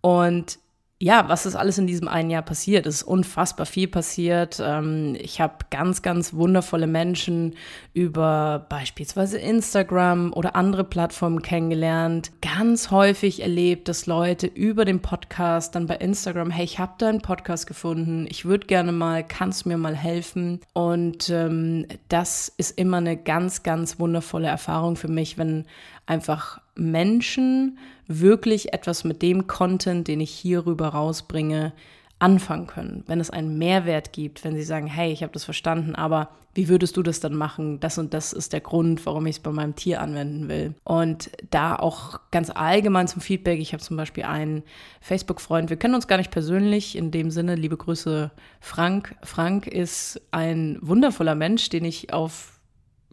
Und 0.00 0.58
ja, 1.04 1.28
was 1.28 1.44
ist 1.44 1.54
alles 1.54 1.76
in 1.76 1.86
diesem 1.86 2.08
einen 2.08 2.30
Jahr 2.30 2.40
passiert? 2.40 2.86
Es 2.86 2.94
ist 2.94 3.02
unfassbar 3.02 3.66
viel 3.66 3.88
passiert. 3.88 4.58
Ähm, 4.64 5.18
ich 5.20 5.38
habe 5.38 5.66
ganz, 5.68 6.00
ganz 6.00 6.32
wundervolle 6.32 6.86
Menschen 6.86 7.56
über 7.92 8.64
beispielsweise 8.70 9.36
Instagram 9.36 10.32
oder 10.32 10.56
andere 10.56 10.82
Plattformen 10.82 11.42
kennengelernt. 11.42 12.30
Ganz 12.40 12.90
häufig 12.90 13.42
erlebt, 13.42 13.88
dass 13.88 14.06
Leute 14.06 14.46
über 14.46 14.86
den 14.86 15.00
Podcast 15.00 15.74
dann 15.74 15.86
bei 15.86 15.96
Instagram, 15.96 16.48
hey, 16.48 16.64
ich 16.64 16.78
habe 16.78 16.94
da 16.96 17.10
einen 17.10 17.20
Podcast 17.20 17.66
gefunden, 17.66 18.26
ich 18.30 18.46
würde 18.46 18.66
gerne 18.66 18.90
mal, 18.90 19.24
kannst 19.24 19.66
du 19.66 19.68
mir 19.68 19.76
mal 19.76 19.94
helfen? 19.94 20.62
Und 20.72 21.28
ähm, 21.28 21.86
das 22.08 22.48
ist 22.56 22.78
immer 22.78 22.96
eine 22.96 23.18
ganz, 23.18 23.62
ganz 23.62 24.00
wundervolle 24.00 24.48
Erfahrung 24.48 24.96
für 24.96 25.08
mich, 25.08 25.36
wenn 25.36 25.66
einfach 26.06 26.62
Menschen 26.76 27.78
wirklich 28.06 28.72
etwas 28.72 29.04
mit 29.04 29.22
dem 29.22 29.46
Content, 29.46 30.08
den 30.08 30.20
ich 30.20 30.30
hierüber 30.30 30.88
rausbringe, 30.88 31.72
anfangen 32.18 32.66
können. 32.66 33.04
Wenn 33.06 33.20
es 33.20 33.30
einen 33.30 33.58
Mehrwert 33.58 34.12
gibt, 34.12 34.44
wenn 34.44 34.54
sie 34.54 34.62
sagen, 34.62 34.86
hey, 34.86 35.12
ich 35.12 35.22
habe 35.22 35.32
das 35.32 35.44
verstanden, 35.44 35.94
aber 35.94 36.30
wie 36.54 36.68
würdest 36.68 36.96
du 36.96 37.02
das 37.02 37.18
dann 37.20 37.34
machen? 37.34 37.80
Das 37.80 37.98
und 37.98 38.14
das 38.14 38.32
ist 38.32 38.52
der 38.52 38.60
Grund, 38.60 39.04
warum 39.04 39.26
ich 39.26 39.36
es 39.36 39.42
bei 39.42 39.50
meinem 39.50 39.74
Tier 39.74 40.00
anwenden 40.00 40.48
will. 40.48 40.74
Und 40.84 41.30
da 41.50 41.74
auch 41.74 42.20
ganz 42.30 42.50
allgemein 42.50 43.08
zum 43.08 43.20
Feedback. 43.20 43.58
Ich 43.58 43.72
habe 43.72 43.82
zum 43.82 43.96
Beispiel 43.96 44.24
einen 44.24 44.62
Facebook-Freund, 45.00 45.68
wir 45.68 45.76
kennen 45.76 45.96
uns 45.96 46.06
gar 46.06 46.16
nicht 46.16 46.30
persönlich, 46.30 46.96
in 46.96 47.10
dem 47.10 47.30
Sinne, 47.30 47.56
liebe 47.56 47.76
Grüße, 47.76 48.30
Frank. 48.60 49.16
Frank 49.22 49.66
ist 49.66 50.20
ein 50.30 50.78
wundervoller 50.80 51.34
Mensch, 51.34 51.68
den 51.68 51.84
ich 51.84 52.12
auf 52.12 52.53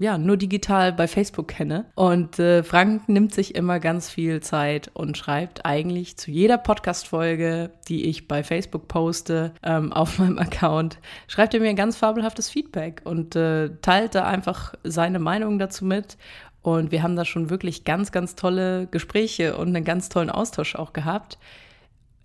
ja, 0.02 0.18
nur 0.18 0.36
digital 0.36 0.94
bei 0.94 1.08
Facebook 1.08 1.50
kenne. 1.50 1.86
Und 1.94 2.40
äh, 2.40 2.64
Frank 2.64 3.08
nimmt 3.08 3.36
sich 3.36 3.54
immer 3.54 3.80
ganz 3.80 4.10
viel 4.10 4.42
Zeit 4.42 4.90
und 4.96 5.16
schreibt 5.16 5.64
eigentlich 5.64 6.18
zu 6.18 6.32
jeder 6.32 6.58
Podcast-Folge, 6.58 7.70
die 7.88 8.06
ich 8.06 8.28
bei 8.28 8.44
Facebook 8.44 8.88
poste, 8.88 9.54
ähm, 9.62 9.94
auf 9.94 10.18
meinem 10.18 10.40
Account, 10.40 10.98
schreibt 11.28 11.54
er 11.54 11.60
mir 11.60 11.70
ein 11.70 11.76
ganz 11.76 11.98
fabelhaftes 11.98 12.50
Feedback 12.50 13.02
und 13.04 13.36
äh, 13.36 13.70
teilt 13.84 14.16
da 14.16 14.26
einfach 14.26 14.74
seine 14.84 15.20
Meinung 15.20 15.60
dazu 15.60 15.86
mit. 15.86 16.18
Und 16.64 16.92
wir 16.92 17.04
haben 17.04 17.16
da 17.16 17.24
schon 17.24 17.52
wirklich 17.52 17.84
ganz, 17.84 18.12
ganz 18.12 18.34
tolle 18.34 18.88
Gespräche 18.88 19.56
und 19.56 19.68
einen 19.68 19.86
ganz 19.86 20.10
tollen 20.10 20.32
Austausch 20.32 20.74
auch 20.76 20.94
gehabt. 20.94 21.38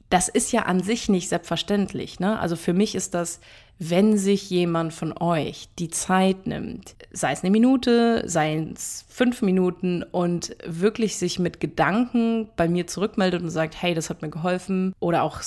Das 0.09 0.29
ist 0.29 0.51
ja 0.51 0.63
an 0.63 0.83
sich 0.83 1.11
nicht 1.11 1.29
selbstverständlich. 1.29 2.21
Ne? 2.21 2.39
Also 2.39 2.57
für 2.57 2.73
mich 2.73 2.95
ist 2.95 3.13
das 3.13 3.41
wenn 3.79 4.17
sich 4.17 4.49
jemand 4.49 4.95
von 4.95 5.13
euch 5.19 5.69
die 5.79 5.91
Zeit 5.91 6.47
nimmt, 6.47 6.97
sei 7.13 7.33
es 7.33 7.43
eine 7.43 7.51
Minute, 7.51 8.23
sei 8.27 8.57
es 8.75 9.05
fünf 9.09 9.43
Minuten 9.43 10.03
und 10.03 10.57
wirklich 10.65 11.17
sich 11.17 11.39
mit 11.39 11.61
Gedanken 11.61 12.49
bei 12.57 12.69
mir 12.69 12.87
zurückmeldet 12.87 13.43
und 13.43 13.51
sagt, 13.51 13.81
hey, 13.81 13.93
das 13.93 14.09
hat 14.09 14.23
mir 14.23 14.31
geholfen 14.31 14.95
oder 14.99 15.23
auch 15.23 15.43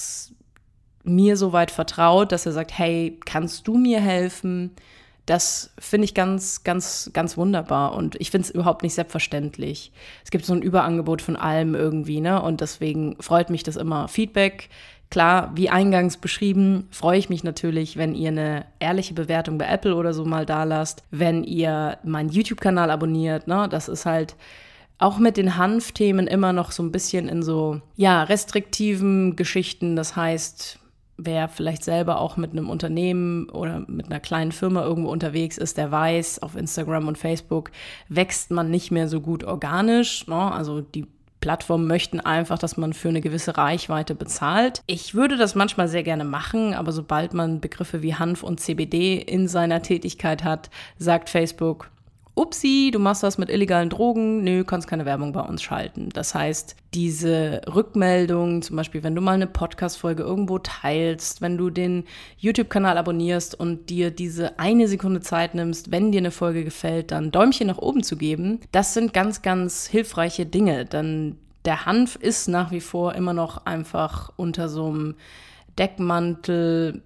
mir 1.04 1.38
so 1.38 1.54
weit 1.54 1.72
vertraut, 1.72 2.32
dass 2.32 2.46
er 2.46 2.52
sagt, 2.52 2.78
hey, 2.78 3.20
kannst 3.26 3.68
du 3.68 3.78
mir 3.78 4.00
helfen? 4.00 4.72
Das 5.26 5.72
finde 5.80 6.06
ich 6.06 6.14
ganz, 6.14 6.64
ganz, 6.64 7.12
ganz 7.14 7.38
wunderbar 7.38 7.94
und 7.94 8.16
ich 8.20 8.32
finde 8.32 8.48
es 8.48 8.54
überhaupt 8.54 8.84
nicht 8.84 8.96
selbstverständlich. 8.96 9.92
Es 10.24 10.32
gibt 10.32 10.46
so 10.46 10.54
ein 10.54 10.62
Überangebot 10.62 11.22
von 11.22 11.36
allem 11.36 11.76
irgendwie, 11.76 12.20
ne? 12.20 12.42
Und 12.42 12.62
deswegen 12.62 13.16
freut 13.20 13.52
mich 13.52 13.62
das 13.62 13.76
immer. 13.76 14.08
Feedback 14.08 14.70
Klar, 15.10 15.52
wie 15.56 15.72
eingangs 15.72 16.18
beschrieben, 16.18 16.88
freue 16.92 17.18
ich 17.18 17.30
mich 17.30 17.44
natürlich, 17.44 17.98
wenn 17.98 18.14
ihr 18.14 18.30
eine 18.30 18.66
ehrliche 18.80 19.16
Bewertung 19.16 19.58
bei 19.58 19.66
Apple 19.66 19.96
oder 19.96 20.14
so 20.14 20.24
mal 20.24 20.46
da 20.46 20.64
lasst, 20.66 21.04
wenn 21.10 21.44
ihr 21.44 21.98
meinen 22.04 22.30
YouTube-Kanal 22.30 22.92
abonniert. 22.92 23.48
Ne? 23.48 23.68
Das 23.70 23.90
ist 23.90 24.06
halt 24.06 24.36
auch 25.00 25.18
mit 25.18 25.38
den 25.38 25.58
Hanfthemen 25.58 26.28
immer 26.28 26.54
noch 26.54 26.72
so 26.72 26.84
ein 26.84 26.92
bisschen 26.92 27.28
in 27.28 27.42
so, 27.42 27.82
ja, 27.96 28.22
restriktiven 28.24 29.36
Geschichten. 29.36 29.96
Das 29.96 30.16
heißt, 30.16 30.78
wer 31.18 31.48
vielleicht 31.48 31.84
selber 31.84 32.20
auch 32.20 32.38
mit 32.38 32.52
einem 32.52 32.70
Unternehmen 32.70 33.50
oder 33.50 33.84
mit 33.88 34.08
einer 34.08 34.20
kleinen 34.20 34.52
Firma 34.52 34.84
irgendwo 34.84 35.10
unterwegs 35.10 35.58
ist, 35.58 35.78
der 35.78 35.92
weiß, 35.92 36.44
auf 36.44 36.56
Instagram 36.56 37.08
und 37.08 37.18
Facebook 37.18 37.72
wächst 38.10 38.52
man 38.52 38.70
nicht 38.70 38.92
mehr 38.92 39.08
so 39.08 39.22
gut 39.22 39.44
organisch. 39.44 40.28
Ne? 40.28 40.52
Also 40.52 40.82
die 40.82 41.08
Plattformen 41.42 41.88
möchten 41.88 42.20
einfach, 42.20 42.60
dass 42.60 42.78
man 42.78 42.94
für 42.94 43.10
eine 43.10 43.22
gewisse 43.22 43.58
Reichweite 43.58 44.16
bezahlt. 44.16 44.82
Ich 44.88 45.16
würde 45.16 45.38
das 45.38 45.56
manchmal 45.56 45.88
sehr 45.88 46.04
gerne 46.04 46.26
machen, 46.26 46.74
aber 46.74 46.92
sobald 46.92 47.34
man 47.34 47.62
Begriffe 47.62 48.02
wie 48.02 48.16
Hanf 48.16 48.44
und 48.44 48.60
CBD 48.60 49.18
in 49.18 49.48
seiner 49.48 49.82
Tätigkeit 49.82 50.44
hat, 50.44 50.70
sagt 50.98 51.30
Facebook, 51.30 51.90
upsi, 52.40 52.90
du 52.92 53.00
machst 53.00 53.24
was 53.24 53.38
mit 53.38 53.50
illegalen 53.50 53.90
Drogen, 53.90 54.44
nö, 54.44 54.64
kannst 54.64 54.88
keine 54.88 55.06
Werbung 55.06 55.34
bei 55.34 55.42
uns 55.42 55.62
schalten. 55.62 56.10
Das 56.14 56.34
heißt, 56.34 56.76
diese 56.94 57.62
Rückmeldung, 57.68 58.62
zum 58.62 58.78
Beispiel, 58.78 59.04
wenn 59.04 59.14
du 59.14 59.22
mal 59.22 59.34
eine 59.34 59.48
Podcast-Folge 59.48 60.24
irgendwo 60.24 60.58
teilst, 60.60 61.42
wenn 61.42 61.58
du 61.58 61.70
den 61.70 62.06
YouTube-Kanal 62.38 62.98
abonnierst 62.98 63.60
und 63.60 63.90
dir 63.90 64.10
diese 64.10 64.58
eine 64.58 64.88
Sekunde 64.88 65.20
Zeit 65.20 65.54
nimmst, 65.54 65.92
wenn 65.92 66.12
dir 66.12 66.20
eine 66.20 66.32
Folge 66.32 66.64
gefällt, 66.64 67.12
dann 67.12 67.32
Däumchen 67.32 67.68
nach 67.68 67.78
oben 67.78 68.04
zu 68.04 68.16
geben, 68.16 68.60
das 68.72 68.94
sind 68.94 69.14
ganz, 69.14 69.42
ganz 69.42 69.88
hilfreiche 69.88 70.46
Dinge. 70.46 70.86
Denn 70.86 71.38
der 71.66 71.86
Hanf 71.86 72.16
ist 72.16 72.48
nach 72.48 72.72
wie 72.72 72.82
vor 72.82 73.16
immer 73.16 73.34
noch 73.34 73.66
einfach 73.66 74.32
unter 74.38 74.70
so 74.70 74.88
einem 74.88 75.16
Deckmantel 75.78 77.02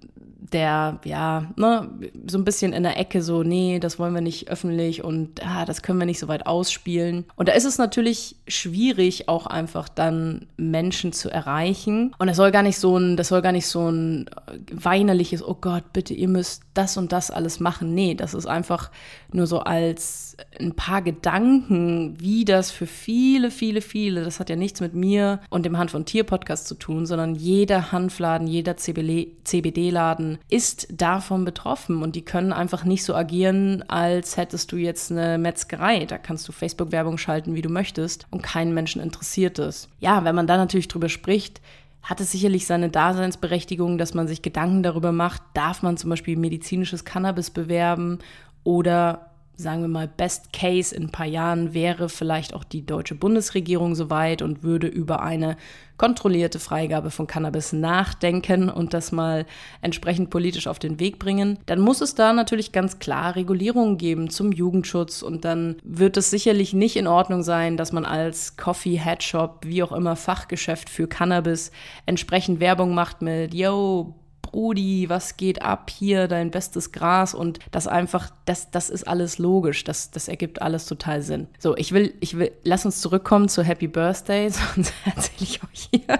der, 0.53 0.99
ja, 1.03 1.51
ne, 1.55 1.89
so 2.27 2.37
ein 2.37 2.45
bisschen 2.45 2.73
in 2.73 2.83
der 2.83 2.99
Ecke 2.99 3.21
so, 3.21 3.43
nee, 3.43 3.79
das 3.79 3.99
wollen 3.99 4.13
wir 4.13 4.21
nicht 4.21 4.49
öffentlich 4.49 5.03
und 5.03 5.45
ah, 5.45 5.65
das 5.65 5.81
können 5.81 5.99
wir 5.99 6.05
nicht 6.05 6.19
so 6.19 6.27
weit 6.27 6.45
ausspielen. 6.45 7.25
Und 7.35 7.49
da 7.49 7.53
ist 7.53 7.65
es 7.65 7.77
natürlich 7.77 8.35
schwierig, 8.47 9.27
auch 9.27 9.47
einfach 9.47 9.89
dann 9.89 10.47
Menschen 10.57 11.13
zu 11.13 11.29
erreichen. 11.29 12.13
Und 12.17 12.27
das 12.27 12.37
soll 12.37 12.51
gar 12.51 12.63
nicht 12.63 12.77
so 12.77 12.97
ein, 12.97 13.17
das 13.17 13.29
soll 13.29 13.41
gar 13.41 13.51
nicht 13.51 13.67
so 13.67 13.89
ein 13.89 14.29
weinerliches, 14.71 15.45
oh 15.45 15.57
Gott, 15.59 15.91
bitte, 15.93 16.13
ihr 16.13 16.27
müsst 16.27 16.63
das 16.73 16.97
und 16.97 17.11
das 17.11 17.31
alles 17.31 17.59
machen. 17.59 17.93
Nee, 17.93 18.15
das 18.15 18.33
ist 18.33 18.45
einfach 18.45 18.91
nur 19.31 19.47
so 19.47 19.59
als 19.59 20.37
ein 20.59 20.75
paar 20.75 21.01
Gedanken, 21.01 22.15
wie 22.19 22.45
das 22.45 22.71
für 22.71 22.87
viele, 22.87 23.51
viele, 23.51 23.81
viele, 23.81 24.23
das 24.23 24.39
hat 24.39 24.49
ja 24.49 24.55
nichts 24.55 24.81
mit 24.81 24.93
mir 24.93 25.39
und 25.49 25.65
dem 25.65 25.77
Hand 25.77 25.91
von 25.91 26.05
Tier 26.05 26.23
Podcast 26.23 26.67
zu 26.67 26.75
tun, 26.75 27.05
sondern 27.05 27.35
jeder 27.35 27.91
Hanfladen, 27.91 28.47
jeder 28.47 28.77
CBD-Laden 28.77 30.39
ist 30.49 30.87
davon 30.91 31.45
betroffen 31.45 32.03
und 32.03 32.15
die 32.15 32.23
können 32.23 32.53
einfach 32.53 32.83
nicht 32.83 33.03
so 33.03 33.15
agieren, 33.15 33.83
als 33.87 34.37
hättest 34.37 34.71
du 34.71 34.77
jetzt 34.77 35.11
eine 35.11 35.37
Metzgerei. 35.37 36.05
Da 36.05 36.17
kannst 36.17 36.47
du 36.47 36.51
Facebook-Werbung 36.51 37.17
schalten, 37.17 37.55
wie 37.55 37.61
du 37.61 37.69
möchtest 37.69 38.27
und 38.29 38.43
keinen 38.43 38.73
Menschen 38.73 39.01
interessiert 39.01 39.57
es. 39.59 39.89
Ja, 39.99 40.23
wenn 40.25 40.35
man 40.35 40.47
da 40.47 40.57
natürlich 40.57 40.87
drüber 40.87 41.09
spricht, 41.09 41.61
hat 42.03 42.19
es 42.19 42.31
sicherlich 42.31 42.67
seine 42.67 42.89
Daseinsberechtigung, 42.89 43.97
dass 43.97 44.13
man 44.13 44.27
sich 44.27 44.41
Gedanken 44.41 44.83
darüber 44.83 45.11
macht, 45.11 45.41
darf 45.53 45.81
man 45.81 45.97
zum 45.97 46.09
Beispiel 46.09 46.37
medizinisches 46.37 47.05
Cannabis 47.05 47.49
bewerben 47.49 48.19
oder 48.63 49.32
sagen 49.55 49.81
wir 49.81 49.87
mal, 49.87 50.07
Best 50.07 50.51
Case 50.51 50.95
in 50.95 51.03
ein 51.03 51.11
paar 51.11 51.25
Jahren 51.25 51.73
wäre 51.73 52.09
vielleicht 52.09 52.53
auch 52.53 52.63
die 52.63 52.85
deutsche 52.85 53.15
Bundesregierung 53.15 53.95
soweit 53.95 54.41
und 54.41 54.63
würde 54.63 54.87
über 54.87 55.21
eine 55.21 55.57
kontrollierte 55.97 56.59
Freigabe 56.59 57.11
von 57.11 57.27
Cannabis 57.27 57.71
nachdenken 57.71 58.69
und 58.69 58.93
das 58.93 59.11
mal 59.11 59.45
entsprechend 59.81 60.31
politisch 60.31 60.67
auf 60.67 60.79
den 60.79 60.99
Weg 60.99 61.19
bringen, 61.19 61.59
dann 61.67 61.79
muss 61.79 62.01
es 62.01 62.15
da 62.15 62.33
natürlich 62.33 62.71
ganz 62.71 62.99
klar 62.99 63.35
Regulierungen 63.35 63.97
geben 63.97 64.29
zum 64.29 64.51
Jugendschutz 64.51 65.21
und 65.21 65.45
dann 65.45 65.77
wird 65.83 66.17
es 66.17 66.31
sicherlich 66.31 66.73
nicht 66.73 66.95
in 66.95 67.07
Ordnung 67.07 67.43
sein, 67.43 67.77
dass 67.77 67.91
man 67.91 68.05
als 68.05 68.57
Coffee, 68.57 68.97
Headshop, 68.97 69.59
wie 69.65 69.83
auch 69.83 69.91
immer 69.91 70.15
Fachgeschäft 70.15 70.89
für 70.89 71.07
Cannabis 71.07 71.71
entsprechend 72.05 72.59
Werbung 72.59 72.95
macht 72.95 73.21
mit, 73.21 73.53
yo, 73.53 74.15
Brudi, 74.53 75.09
was 75.09 75.35
geht 75.35 75.63
ab 75.63 75.89
hier, 75.89 76.27
dein 76.27 76.51
bestes 76.51 76.91
Gras 76.91 77.33
und 77.33 77.59
das 77.71 77.87
einfach, 77.87 78.29
das, 78.45 78.69
das 78.69 78.91
ist 78.91 79.07
alles 79.07 79.39
logisch, 79.39 79.83
das, 79.83 80.11
das 80.11 80.27
ergibt 80.27 80.61
alles 80.61 80.85
total 80.85 81.23
Sinn. 81.23 81.47
So, 81.57 81.75
ich 81.75 81.91
will, 81.91 82.13
ich 82.19 82.37
will, 82.37 82.51
lass 82.63 82.85
uns 82.85 83.01
zurückkommen 83.01 83.49
zu 83.49 83.63
Happy 83.63 83.87
Birthday, 83.87 84.49
sonst 84.51 84.93
erzähle 85.05 85.39
ich 85.39 85.63
euch 85.63 85.89
hier 85.91 86.17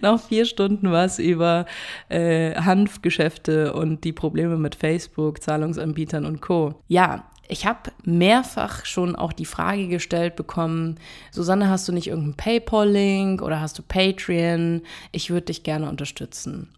noch 0.00 0.18
vier 0.18 0.46
Stunden 0.46 0.90
was 0.92 1.18
über 1.18 1.66
äh, 2.08 2.54
Hanfgeschäfte 2.54 3.74
und 3.74 4.02
die 4.04 4.12
Probleme 4.12 4.56
mit 4.56 4.74
Facebook, 4.74 5.42
Zahlungsanbietern 5.42 6.24
und 6.24 6.40
Co. 6.40 6.74
Ja, 6.88 7.24
ich 7.48 7.66
habe 7.66 7.92
mehrfach 8.04 8.86
schon 8.86 9.14
auch 9.14 9.34
die 9.34 9.44
Frage 9.44 9.88
gestellt 9.88 10.36
bekommen, 10.36 10.96
Susanne, 11.30 11.68
hast 11.68 11.86
du 11.86 11.92
nicht 11.92 12.06
irgendeinen 12.06 12.36
PayPal-Link 12.36 13.42
oder 13.42 13.60
hast 13.60 13.78
du 13.78 13.82
Patreon? 13.82 14.80
Ich 15.12 15.28
würde 15.28 15.46
dich 15.46 15.64
gerne 15.64 15.90
unterstützen. 15.90 16.70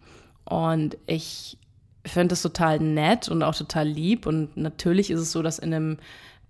Und 0.47 0.97
ich 1.07 1.59
finde 2.07 2.35
es 2.35 2.43
total 2.43 2.79
nett 2.79 3.29
und 3.29 3.43
auch 3.43 3.55
total 3.55 3.87
lieb. 3.87 4.27
Und 4.27 4.57
natürlich 4.57 5.11
ist 5.11 5.21
es 5.21 5.33
so, 5.33 5.43
dass 5.43 5.59
in 5.59 5.75
einem 5.75 5.99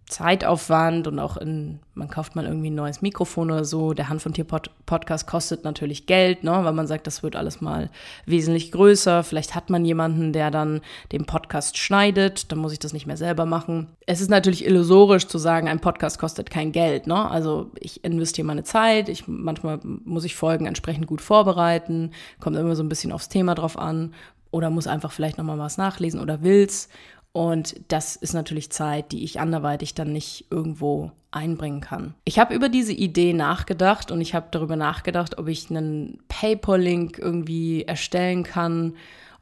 Zeitaufwand 0.09 1.09
und 1.09 1.19
auch 1.19 1.37
in, 1.37 1.81
man 1.95 2.09
kauft 2.09 2.37
mal 2.37 2.45
irgendwie 2.45 2.71
ein 2.71 2.77
neues 2.77 3.03
Mikrofon 3.03 3.51
oder 3.51 3.65
so. 3.65 3.93
Der 3.93 4.09
Hand 4.09 4.23
von 4.23 4.33
Tier 4.33 4.47
-Pod 4.47 4.71
Podcast 4.87 5.27
kostet 5.27 5.65
natürlich 5.65 6.07
Geld, 6.07 6.45
ne, 6.45 6.53
weil 6.63 6.73
man 6.73 6.87
sagt, 6.87 7.09
das 7.09 7.25
wird 7.25 7.35
alles 7.35 7.61
mal 7.61 7.91
wesentlich 8.25 8.71
größer. 8.71 9.25
Vielleicht 9.25 9.57
hat 9.57 9.69
man 9.69 9.85
jemanden, 9.85 10.33
der 10.33 10.53
dann 10.53 10.81
den 11.11 11.25
Podcast 11.25 11.77
schneidet, 11.77 12.53
dann 12.53 12.61
muss 12.61 12.73
ich 12.73 12.79
das 12.79 12.93
nicht 12.93 13.07
mehr 13.07 13.17
selber 13.17 13.47
machen. 13.47 13.89
Es 14.07 14.21
ist 14.21 14.31
natürlich 14.31 14.65
illusorisch 14.65 15.27
zu 15.27 15.39
sagen, 15.39 15.67
ein 15.67 15.81
Podcast 15.81 16.21
kostet 16.21 16.51
kein 16.51 16.71
Geld, 16.71 17.09
ne? 17.09 17.29
Also 17.29 17.73
ich 17.81 18.05
investiere 18.05 18.47
meine 18.47 18.63
Zeit, 18.63 19.09
ich 19.09 19.27
manchmal 19.27 19.81
muss 19.83 20.25
ich 20.25 20.37
Folgen 20.37 20.67
entsprechend 20.67 21.09
gut 21.09 21.21
vorbereiten, 21.21 22.13
kommt 22.39 22.57
immer 22.57 22.77
so 22.77 22.85
ein 22.85 22.89
bisschen 22.89 23.11
aufs 23.11 23.29
Thema 23.29 23.57
drauf 23.57 23.77
an 23.77 24.15
oder 24.53 24.71
muss 24.71 24.87
einfach 24.87 25.13
vielleicht 25.13 25.37
nochmal 25.37 25.59
was 25.59 25.79
nachlesen 25.79 26.21
oder 26.21 26.43
will's. 26.43 26.89
Und 27.37 27.77
das 27.89 28.17
ist 28.17 28.33
natürlich 28.33 28.71
Zeit, 28.71 29.13
die 29.13 29.23
ich 29.23 29.41
anderweitig 29.41 29.93
dann 29.93 30.11
nicht 30.11 30.47
irgendwo 30.51 31.11
einbringen 31.33 31.83
kann. 31.83 32.15
Ich 32.25 32.39
habe 32.39 32.55
über 32.55 32.71
diese 32.71 32.95
Idee 32.95 33.35
nachgedacht 33.35 34.11
und 34.11 34.23
ich 34.23 34.35
habe 34.35 34.47
darüber 34.51 34.75
nachgedacht, 34.75 35.37
ob 35.37 35.47
ich 35.47 35.69
einen 35.69 36.19
PayPal-Link 36.29 37.19
irgendwie 37.19 37.83
erstellen 37.83 38.43
kann 38.43 38.95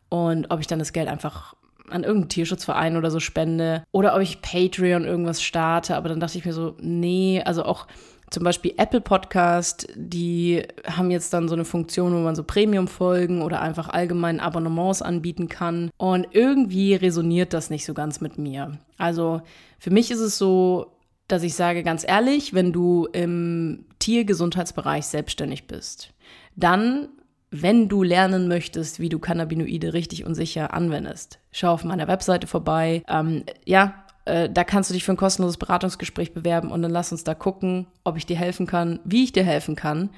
und 0.09 0.51
ob 0.51 0.59
ich 0.59 0.67
dann 0.67 0.81
das 0.81 0.93
Geld 0.93 1.07
einfach 1.07 1.55
an 1.89 2.03
irgendeinen 2.03 2.31
Tierschutzverein 2.31 2.97
oder 2.97 3.13
so 3.13 3.21
spende 3.21 3.85
oder 3.93 4.17
ob 4.17 4.23
ich 4.23 4.43
Patreon 4.43 5.05
irgendwas 5.05 5.41
starte. 5.41 5.95
Aber 5.95 6.09
dann 6.09 6.19
dachte 6.19 6.37
ich 6.37 6.45
mir 6.45 6.53
so, 6.53 6.75
nee, 6.81 7.43
also 7.45 7.65
auch 7.65 7.87
zum 8.31 8.45
Beispiel 8.45 8.75
Apple 8.77 9.01
Podcast, 9.01 9.87
die 9.95 10.63
haben 10.87 11.11
jetzt 11.11 11.33
dann 11.33 11.49
so 11.49 11.55
eine 11.55 11.65
Funktion, 11.65 12.13
wo 12.13 12.19
man 12.19 12.35
so 12.35 12.43
Premium-Folgen 12.43 13.43
oder 13.43 13.61
einfach 13.61 13.89
allgemein 13.89 14.41
Abonnements 14.41 15.03
anbieten 15.03 15.49
kann. 15.49 15.91
Und 15.97 16.29
irgendwie 16.33 16.95
resoniert 16.95 17.53
das 17.53 17.71
nicht 17.71 17.85
so 17.85 17.95
ganz 17.95 18.21
mit 18.21 18.39
mir. 18.39 18.79
Also 18.99 19.43
für 19.79 19.91
mich 19.91 20.11
ist 20.11 20.21
es 20.21 20.39
so, 20.39 20.99
dass 21.29 21.43
ich 21.43 21.55
sage 21.55 21.83
ganz 21.83 22.05
ehrlich, 22.07 22.55
wenn 22.55 22.73
du 22.73 23.07
im 23.13 23.87
Tiergesundheitsbereich 23.99 25.07
selbstständig 25.07 25.67
bist, 25.67 26.11
dann 26.57 27.09
wenn 27.57 27.89
du 27.89 28.03
lernen 28.03 28.49
möchtest, 28.49 28.99
wie 28.99 29.09
du 29.09 29.21
Cannabinoide 29.21 29.95
richtig 29.95 30.25
und 30.25 30.35
sicher 30.35 30.75
anwendest, 30.75 31.39
schau 31.53 31.73
auf 31.73 31.85
meiner 31.85 32.09
Webseite 32.09 32.49
vorbei. 32.49 33.05
Ähm, 33.09 33.45
ja, 33.65 34.04
äh, 34.25 34.49
da 34.49 34.65
kannst 34.65 34.91
du 34.91 34.95
dich 34.95 35.05
für 35.05 35.13
ein 35.13 35.17
kostenloses 35.17 35.59
Beratungsgespräch 35.59 36.33
bewerben 36.33 36.71
und 36.71 36.83
dann 36.83 36.91
lass 36.91 37.13
uns 37.13 37.25
da 37.25 37.35
gucken, 37.35 37.87
ob 38.05 38.17
ich 38.17 38.27
dir 38.27 38.37
helfen 38.37 38.67
kann, 38.67 39.01
wie 39.05 39.25
ich 39.25 39.33
dir 39.33 39.45
helfen 39.45 39.77
kann. 39.77 40.11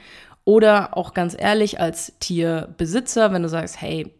Oder 0.44 0.96
auch 0.96 1.12
ganz 1.12 1.36
ehrlich 1.38 1.80
als 1.80 2.12
Tierbesitzer, 2.20 3.32
wenn 3.32 3.42
du 3.42 3.48
sagst, 3.48 3.80
hey, 3.80 4.14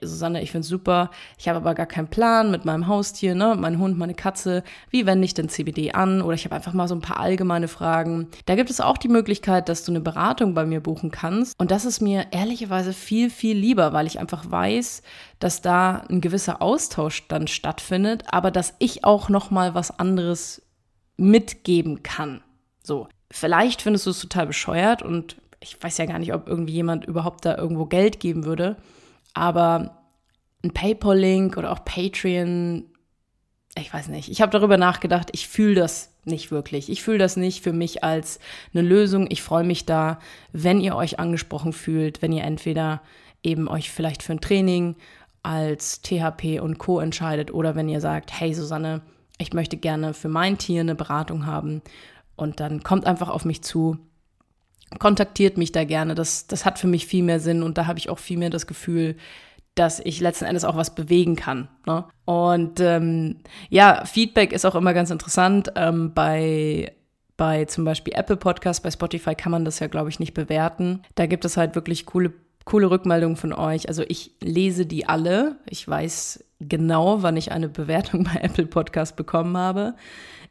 Susanne, 0.00 0.42
ich 0.42 0.50
finde 0.50 0.62
es 0.62 0.68
super, 0.68 1.10
ich 1.38 1.48
habe 1.48 1.58
aber 1.58 1.74
gar 1.74 1.86
keinen 1.86 2.08
Plan 2.08 2.50
mit 2.50 2.64
meinem 2.64 2.86
Haustier, 2.86 3.34
ne, 3.34 3.54
mein 3.58 3.78
Hund, 3.78 3.98
meine 3.98 4.14
Katze, 4.14 4.64
wie 4.90 5.04
wende 5.04 5.24
ich 5.24 5.34
denn 5.34 5.48
CBD 5.48 5.92
an? 5.92 6.22
Oder 6.22 6.34
ich 6.34 6.44
habe 6.44 6.54
einfach 6.54 6.72
mal 6.72 6.88
so 6.88 6.94
ein 6.94 7.02
paar 7.02 7.20
allgemeine 7.20 7.68
Fragen. 7.68 8.28
Da 8.46 8.54
gibt 8.54 8.70
es 8.70 8.80
auch 8.80 8.96
die 8.96 9.08
Möglichkeit, 9.08 9.68
dass 9.68 9.84
du 9.84 9.92
eine 9.92 10.00
Beratung 10.00 10.54
bei 10.54 10.64
mir 10.64 10.80
buchen 10.80 11.10
kannst. 11.10 11.58
Und 11.60 11.70
das 11.70 11.84
ist 11.84 12.00
mir 12.00 12.26
ehrlicherweise 12.30 12.92
viel, 12.92 13.28
viel 13.28 13.56
lieber, 13.56 13.92
weil 13.92 14.06
ich 14.06 14.18
einfach 14.18 14.50
weiß, 14.50 15.02
dass 15.38 15.60
da 15.60 16.04
ein 16.08 16.20
gewisser 16.20 16.62
Austausch 16.62 17.28
dann 17.28 17.46
stattfindet, 17.46 18.24
aber 18.28 18.50
dass 18.50 18.74
ich 18.78 19.04
auch 19.04 19.28
noch 19.28 19.50
mal 19.50 19.74
was 19.74 19.98
anderes 19.98 20.62
mitgeben 21.16 22.02
kann. 22.02 22.42
So, 22.82 23.08
vielleicht 23.30 23.82
findest 23.82 24.06
du 24.06 24.10
es 24.10 24.20
total 24.20 24.46
bescheuert 24.46 25.02
und 25.02 25.36
ich 25.60 25.80
weiß 25.80 25.98
ja 25.98 26.06
gar 26.06 26.18
nicht, 26.18 26.34
ob 26.34 26.48
irgendwie 26.48 26.72
jemand 26.72 27.04
überhaupt 27.04 27.44
da 27.44 27.56
irgendwo 27.56 27.86
Geld 27.86 28.20
geben 28.20 28.44
würde. 28.44 28.76
Aber 29.34 30.02
ein 30.64 30.72
PayPal-Link 30.72 31.56
oder 31.56 31.72
auch 31.72 31.84
Patreon, 31.84 32.84
ich 33.76 33.92
weiß 33.92 34.08
nicht. 34.08 34.28
Ich 34.28 34.40
habe 34.40 34.52
darüber 34.52 34.76
nachgedacht, 34.76 35.30
ich 35.32 35.48
fühle 35.48 35.74
das 35.74 36.14
nicht 36.24 36.50
wirklich. 36.50 36.90
Ich 36.90 37.02
fühle 37.02 37.18
das 37.18 37.36
nicht 37.36 37.62
für 37.62 37.72
mich 37.72 38.04
als 38.04 38.38
eine 38.72 38.82
Lösung. 38.82 39.26
Ich 39.30 39.42
freue 39.42 39.64
mich 39.64 39.86
da, 39.86 40.18
wenn 40.52 40.80
ihr 40.80 40.94
euch 40.94 41.18
angesprochen 41.18 41.72
fühlt, 41.72 42.22
wenn 42.22 42.32
ihr 42.32 42.44
entweder 42.44 43.02
eben 43.42 43.68
euch 43.68 43.90
vielleicht 43.90 44.22
für 44.22 44.32
ein 44.32 44.40
Training 44.40 44.96
als 45.42 46.02
THP 46.02 46.60
und 46.60 46.78
Co 46.78 47.00
entscheidet 47.00 47.52
oder 47.52 47.74
wenn 47.74 47.88
ihr 47.88 48.00
sagt, 48.00 48.38
hey 48.38 48.54
Susanne, 48.54 49.02
ich 49.38 49.52
möchte 49.52 49.76
gerne 49.76 50.14
für 50.14 50.28
mein 50.28 50.58
Tier 50.58 50.80
eine 50.80 50.94
Beratung 50.94 51.46
haben 51.46 51.82
und 52.36 52.60
dann 52.60 52.84
kommt 52.84 53.06
einfach 53.06 53.28
auf 53.28 53.44
mich 53.44 53.62
zu 53.62 53.98
kontaktiert 54.98 55.58
mich 55.58 55.72
da 55.72 55.84
gerne. 55.84 56.14
Das, 56.14 56.46
das 56.46 56.64
hat 56.64 56.78
für 56.78 56.86
mich 56.86 57.06
viel 57.06 57.22
mehr 57.22 57.40
Sinn 57.40 57.62
und 57.62 57.78
da 57.78 57.86
habe 57.86 57.98
ich 57.98 58.08
auch 58.08 58.18
viel 58.18 58.38
mehr 58.38 58.50
das 58.50 58.66
Gefühl, 58.66 59.16
dass 59.74 60.00
ich 60.00 60.20
letzten 60.20 60.44
Endes 60.44 60.64
auch 60.64 60.76
was 60.76 60.94
bewegen 60.94 61.36
kann. 61.36 61.68
Ne? 61.86 62.04
Und 62.24 62.80
ähm, 62.80 63.36
ja, 63.70 64.04
Feedback 64.04 64.52
ist 64.52 64.66
auch 64.66 64.74
immer 64.74 64.92
ganz 64.92 65.10
interessant. 65.10 65.72
Ähm, 65.76 66.12
bei 66.14 66.92
bei 67.36 67.64
zum 67.64 67.84
Beispiel 67.84 68.14
Apple 68.14 68.36
Podcasts, 68.36 68.82
bei 68.82 68.90
Spotify 68.90 69.34
kann 69.34 69.50
man 69.50 69.64
das 69.64 69.80
ja, 69.80 69.88
glaube 69.88 70.10
ich, 70.10 70.20
nicht 70.20 70.34
bewerten. 70.34 71.02
Da 71.14 71.26
gibt 71.26 71.44
es 71.44 71.56
halt 71.56 71.74
wirklich 71.74 72.06
coole, 72.06 72.32
coole 72.64 72.90
Rückmeldungen 72.90 73.36
von 73.36 73.52
euch. 73.52 73.88
Also 73.88 74.04
ich 74.06 74.36
lese 74.40 74.86
die 74.86 75.08
alle. 75.08 75.56
Ich 75.68 75.88
weiß 75.88 76.44
genau, 76.60 77.22
wann 77.22 77.36
ich 77.36 77.50
eine 77.50 77.68
Bewertung 77.68 78.24
bei 78.32 78.40
Apple 78.40 78.66
Podcast 78.66 79.16
bekommen 79.16 79.56
habe. 79.56 79.94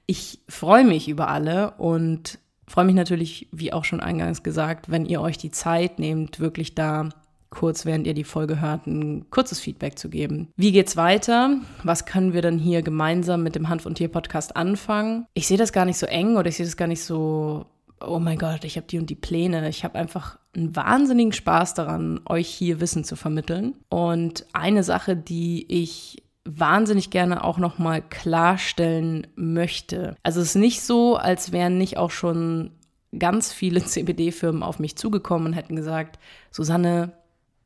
Ich 0.05 0.39
freue 0.49 0.83
mich 0.83 1.07
über 1.07 1.29
alle 1.29 1.71
und 1.77 2.39
freue 2.71 2.85
mich 2.85 2.95
natürlich, 2.95 3.47
wie 3.51 3.73
auch 3.73 3.85
schon 3.85 3.99
eingangs 3.99 4.43
gesagt, 4.43 4.89
wenn 4.89 5.05
ihr 5.05 5.21
euch 5.21 5.37
die 5.37 5.51
Zeit 5.51 5.99
nehmt, 5.99 6.39
wirklich 6.39 6.73
da 6.73 7.09
kurz, 7.49 7.85
während 7.85 8.07
ihr 8.07 8.13
die 8.13 8.23
Folge 8.23 8.61
hört, 8.61 8.87
ein 8.87 9.29
kurzes 9.29 9.59
Feedback 9.59 9.99
zu 9.99 10.09
geben. 10.09 10.47
Wie 10.55 10.71
geht's 10.71 10.95
weiter? 10.95 11.57
Was 11.83 12.05
können 12.05 12.33
wir 12.33 12.41
dann 12.41 12.57
hier 12.57 12.81
gemeinsam 12.81 13.43
mit 13.43 13.55
dem 13.55 13.67
Hanf 13.67 13.85
und 13.85 13.95
Tier 13.95 14.07
Podcast 14.07 14.55
anfangen? 14.55 15.27
Ich 15.33 15.47
sehe 15.47 15.57
das 15.57 15.73
gar 15.73 15.85
nicht 15.85 15.97
so 15.97 16.05
eng 16.05 16.37
oder 16.37 16.47
ich 16.47 16.55
sehe 16.55 16.65
das 16.65 16.77
gar 16.77 16.87
nicht 16.87 17.03
so 17.03 17.65
oh 18.03 18.19
mein 18.19 18.37
Gott, 18.37 18.63
ich 18.63 18.77
habe 18.77 18.87
die 18.87 18.97
und 18.97 19.09
die 19.09 19.15
Pläne. 19.15 19.67
Ich 19.69 19.83
habe 19.83 19.99
einfach 19.99 20.39
einen 20.55 20.75
wahnsinnigen 20.75 21.33
Spaß 21.33 21.73
daran, 21.75 22.19
euch 22.25 22.47
hier 22.47 22.79
Wissen 22.79 23.03
zu 23.03 23.15
vermitteln. 23.15 23.75
Und 23.89 24.45
eine 24.53 24.83
Sache, 24.83 25.15
die 25.15 25.65
ich 25.69 26.23
wahnsinnig 26.45 27.09
gerne 27.09 27.43
auch 27.43 27.57
noch 27.57 27.77
mal 27.77 28.01
klarstellen 28.01 29.27
möchte. 29.35 30.15
Also 30.23 30.41
es 30.41 30.49
ist 30.49 30.55
nicht 30.55 30.81
so, 30.81 31.15
als 31.15 31.51
wären 31.51 31.77
nicht 31.77 31.97
auch 31.97 32.11
schon 32.11 32.71
ganz 33.17 33.53
viele 33.53 33.81
CBD-Firmen 33.85 34.63
auf 34.63 34.79
mich 34.79 34.95
zugekommen 34.95 35.47
und 35.47 35.53
hätten 35.53 35.75
gesagt, 35.75 36.19
Susanne, 36.51 37.13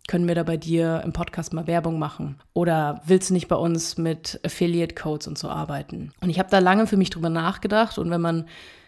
können 0.08 0.28
wir 0.28 0.36
da 0.36 0.44
bei 0.44 0.58
dir 0.58 1.02
im 1.04 1.14
Podcast 1.14 1.54
mal 1.54 1.66
Werbung 1.66 1.98
machen? 1.98 2.40
Oder 2.54 3.02
willst 3.06 3.30
du 3.30 3.34
nicht 3.34 3.48
bei 3.48 3.56
uns 3.56 3.98
mit 3.98 4.40
Affiliate 4.46 4.94
Codes 4.94 5.28
und 5.28 5.38
so 5.38 5.50
arbeiten? 5.50 6.12
Und 6.22 6.30
ich 6.30 6.38
habe 6.38 6.50
da 6.52 6.60
lange 6.60 6.86
für 6.86 6.98
mich 6.98 7.10
drüber 7.10 7.30
nachgedacht 7.30 7.98
und 7.98 8.12
wenn 8.12 8.22
man 8.22 8.46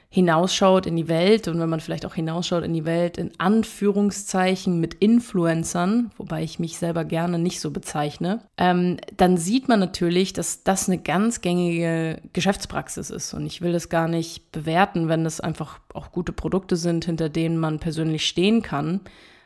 hinausschaut 0.10 0.86
in 0.86 0.96
die 0.96 1.10
Welt 1.10 1.48
und 1.48 1.60
wenn 1.60 1.70
man 1.70 1.80
vielleicht 1.82 2.06
auch 2.06 2.14
hinausschaut 2.16 2.64
in 2.64 2.74
die 2.74 2.86
Welt 2.86 3.18
in 3.18 3.32
Anführungszeichen 3.40 4.80
mit 4.80 4.94
Influencern, 4.96 6.12
wobei 6.18 6.44
ich 6.44 6.60
mich 6.60 6.78
selber 6.78 7.04
gerne 7.04 7.40
nicht 7.40 7.60
so 7.60 7.72
bezeichne, 7.72 8.42
ähm, 8.58 8.98
dann 9.18 9.38
sieht 9.38 9.68
man 9.68 9.80
natürlich, 9.80 10.32
dass 10.34 10.64
das 10.64 10.88
eine 10.88 10.98
ganz 10.98 11.42
gängige 11.42 12.22
Geschäftspraxis 12.32 13.10
ist. 13.10 13.34
Und 13.34 13.46
ich 13.46 13.62
will 13.62 13.74
das 13.74 13.90
gar 13.90 14.08
nicht 14.08 14.52
bewerten, 14.52 15.10
wenn 15.10 15.26
es 15.26 15.42
einfach 15.42 15.80
auch 15.94 16.12
gute 16.12 16.32
Produkte 16.32 16.78
sind, 16.78 17.06
hinter 17.06 17.30
denen 17.30 17.58
man 17.58 17.80
persönlich 17.80 18.26
stehen 18.26 18.62
kann 18.62 19.02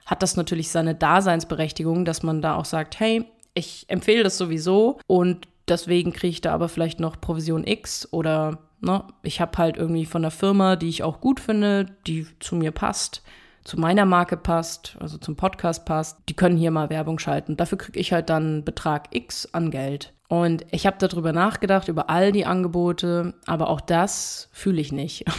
hat 0.06 0.24
das 0.24 0.36
natürlich 0.36 0.70
seine 0.70 0.96
Daseinsberechtigung, 0.96 2.04
dass 2.06 2.22
man 2.22 2.42
da 2.42 2.56
auch 2.56 2.66
sagt, 2.66 3.00
hey, 3.00 3.24
ich 3.54 3.86
empfehle 3.88 4.24
das 4.24 4.38
sowieso 4.38 5.00
und 5.08 5.48
deswegen 5.68 6.12
kriege 6.12 6.32
ich 6.32 6.42
da 6.42 6.54
aber 6.54 6.70
vielleicht 6.70 7.00
noch 7.00 7.20
Provision 7.20 7.66
X 7.66 8.08
oder 8.12 8.60
ne, 8.82 9.04
ich 9.24 9.40
habe 9.40 9.58
halt 9.58 9.78
irgendwie 9.78 10.06
von 10.06 10.22
der 10.22 10.32
Firma, 10.32 10.76
die 10.76 10.90
ich 10.90 11.04
auch 11.04 11.22
gut 11.22 11.40
finde, 11.40 11.86
die 12.08 12.28
zu 12.40 12.56
mir 12.56 12.72
passt, 12.72 13.24
zu 13.64 13.80
meiner 13.80 14.06
Marke 14.06 14.38
passt, 14.38 14.98
also 15.00 15.18
zum 15.18 15.36
Podcast 15.36 15.86
passt, 15.86 16.18
die 16.28 16.36
können 16.36 16.58
hier 16.58 16.72
mal 16.72 16.90
Werbung 16.90 17.20
schalten. 17.20 17.58
Dafür 17.58 17.78
kriege 17.78 18.00
ich 18.00 18.12
halt 18.12 18.30
dann 18.30 18.64
Betrag 18.64 19.10
X 19.12 19.48
an 19.54 19.72
Geld. 19.72 20.14
Und 20.28 20.66
ich 20.72 20.88
habe 20.88 20.96
darüber 20.98 21.34
nachgedacht, 21.34 21.90
über 21.90 22.10
all 22.10 22.32
die 22.32 22.46
Angebote, 22.46 23.34
aber 23.46 23.70
auch 23.70 23.82
das 23.82 24.50
fühle 24.52 24.82
ich 24.82 24.92
nicht. 24.92 25.26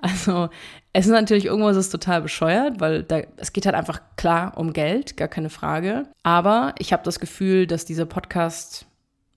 Also 0.00 0.50
es 0.92 1.06
ist 1.06 1.12
natürlich 1.12 1.46
irgendwo 1.46 1.70
ist 1.70 1.88
total 1.88 2.20
bescheuert, 2.20 2.78
weil 2.78 3.04
da, 3.04 3.22
es 3.38 3.54
geht 3.54 3.64
halt 3.64 3.74
einfach 3.74 4.02
klar 4.16 4.52
um 4.58 4.74
Geld, 4.74 5.16
gar 5.16 5.28
keine 5.28 5.48
Frage. 5.48 6.02
Aber 6.22 6.74
ich 6.78 6.92
habe 6.92 7.02
das 7.04 7.20
Gefühl, 7.20 7.66
dass 7.66 7.86
dieser 7.86 8.04
Podcast 8.04 8.84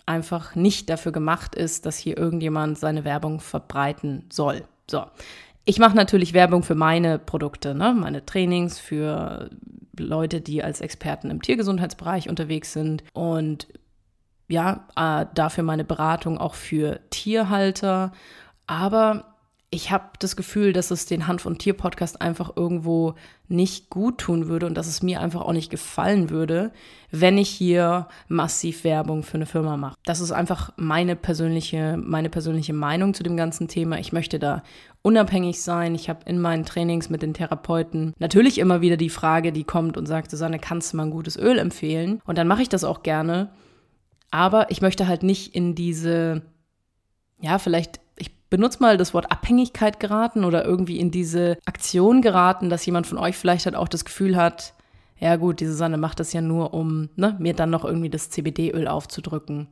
einfach 0.07 0.55
nicht 0.55 0.89
dafür 0.89 1.11
gemacht 1.11 1.53
ist, 1.53 1.85
dass 1.85 1.97
hier 1.97 2.17
irgendjemand 2.17 2.77
seine 2.79 3.03
Werbung 3.03 3.39
verbreiten 3.39 4.25
soll. 4.31 4.63
So. 4.89 5.05
Ich 5.65 5.79
mache 5.79 5.97
natürlich 5.97 6.33
Werbung 6.33 6.63
für 6.63 6.75
meine 6.75 7.19
Produkte, 7.19 7.75
ne? 7.75 7.93
meine 7.93 8.25
Trainings, 8.25 8.79
für 8.79 9.49
Leute, 9.99 10.39
die 10.39 10.63
als 10.63 10.79
Experten 10.79 11.29
im 11.29 11.41
Tiergesundheitsbereich 11.41 12.29
unterwegs 12.29 12.71
sind 12.71 13.03
und 13.13 13.67
ja, 14.47 14.87
äh, 14.95 15.25
dafür 15.33 15.65
meine 15.65 15.83
Beratung 15.83 16.37
auch 16.37 16.53
für 16.53 17.01
Tierhalter. 17.09 18.13
Aber 18.65 19.36
ich 19.69 19.91
habe 19.91 20.11
das 20.19 20.37
Gefühl, 20.37 20.71
dass 20.71 20.91
es 20.91 21.07
den 21.07 21.27
Hanf- 21.27 21.45
und 21.45 21.59
Tier-Podcast 21.59 22.21
einfach 22.21 22.55
irgendwo 22.55 23.15
nicht 23.49 23.89
gut 23.89 24.17
tun 24.17 24.47
würde 24.47 24.65
und 24.65 24.75
dass 24.75 24.87
es 24.87 25.03
mir 25.03 25.19
einfach 25.19 25.41
auch 25.41 25.51
nicht 25.51 25.69
gefallen 25.69 26.29
würde, 26.29 26.71
wenn 27.11 27.37
ich 27.37 27.49
hier 27.49 28.07
massiv 28.29 28.85
Werbung 28.85 29.23
für 29.23 29.35
eine 29.35 29.45
Firma 29.45 29.75
mache. 29.75 29.95
Das 30.05 30.21
ist 30.21 30.31
einfach 30.31 30.71
meine 30.77 31.17
persönliche, 31.17 31.97
meine 31.97 32.29
persönliche 32.29 32.71
Meinung 32.71 33.13
zu 33.13 33.23
dem 33.23 33.35
ganzen 33.35 33.67
Thema. 33.67 33.99
Ich 33.99 34.13
möchte 34.13 34.39
da 34.39 34.63
unabhängig 35.01 35.61
sein. 35.61 35.95
Ich 35.95 36.09
habe 36.09 36.19
in 36.25 36.39
meinen 36.39 36.63
Trainings 36.63 37.09
mit 37.09 37.21
den 37.21 37.33
Therapeuten 37.33 38.13
natürlich 38.19 38.59
immer 38.59 38.79
wieder 38.79 38.95
die 38.95 39.09
Frage, 39.09 39.51
die 39.51 39.65
kommt 39.65 39.97
und 39.97 40.05
sagt, 40.05 40.31
Susanne, 40.31 40.59
kannst 40.59 40.93
du 40.93 40.97
mal 40.97 41.03
ein 41.03 41.11
gutes 41.11 41.37
Öl 41.37 41.59
empfehlen? 41.59 42.21
Und 42.25 42.37
dann 42.37 42.47
mache 42.47 42.61
ich 42.61 42.69
das 42.69 42.85
auch 42.85 43.03
gerne. 43.03 43.49
Aber 44.31 44.71
ich 44.71 44.81
möchte 44.81 45.07
halt 45.07 45.23
nicht 45.23 45.55
in 45.55 45.75
diese, 45.75 46.41
ja, 47.41 47.59
vielleicht 47.59 47.99
benutzt 48.49 48.81
mal 48.81 48.97
das 48.97 49.13
Wort 49.13 49.31
Abhängigkeit 49.31 49.99
geraten 49.99 50.43
oder 50.43 50.65
irgendwie 50.65 50.99
in 50.99 51.11
diese 51.11 51.57
Aktion 51.65 52.21
geraten, 52.21 52.69
dass 52.69 52.85
jemand 52.85 53.07
von 53.07 53.17
euch 53.17 53.37
vielleicht 53.37 53.65
halt 53.65 53.75
auch 53.75 53.87
das 53.87 54.05
Gefühl 54.05 54.35
hat, 54.35 54.73
ja 55.19 55.35
gut, 55.35 55.59
die 55.59 55.65
Susanne 55.65 55.97
macht 55.97 56.19
das 56.19 56.33
ja 56.33 56.41
nur, 56.41 56.73
um 56.73 57.09
ne, 57.15 57.35
mir 57.39 57.53
dann 57.53 57.69
noch 57.69 57.85
irgendwie 57.85 58.09
das 58.09 58.29
CBD-Öl 58.29 58.87
aufzudrücken. 58.87 59.67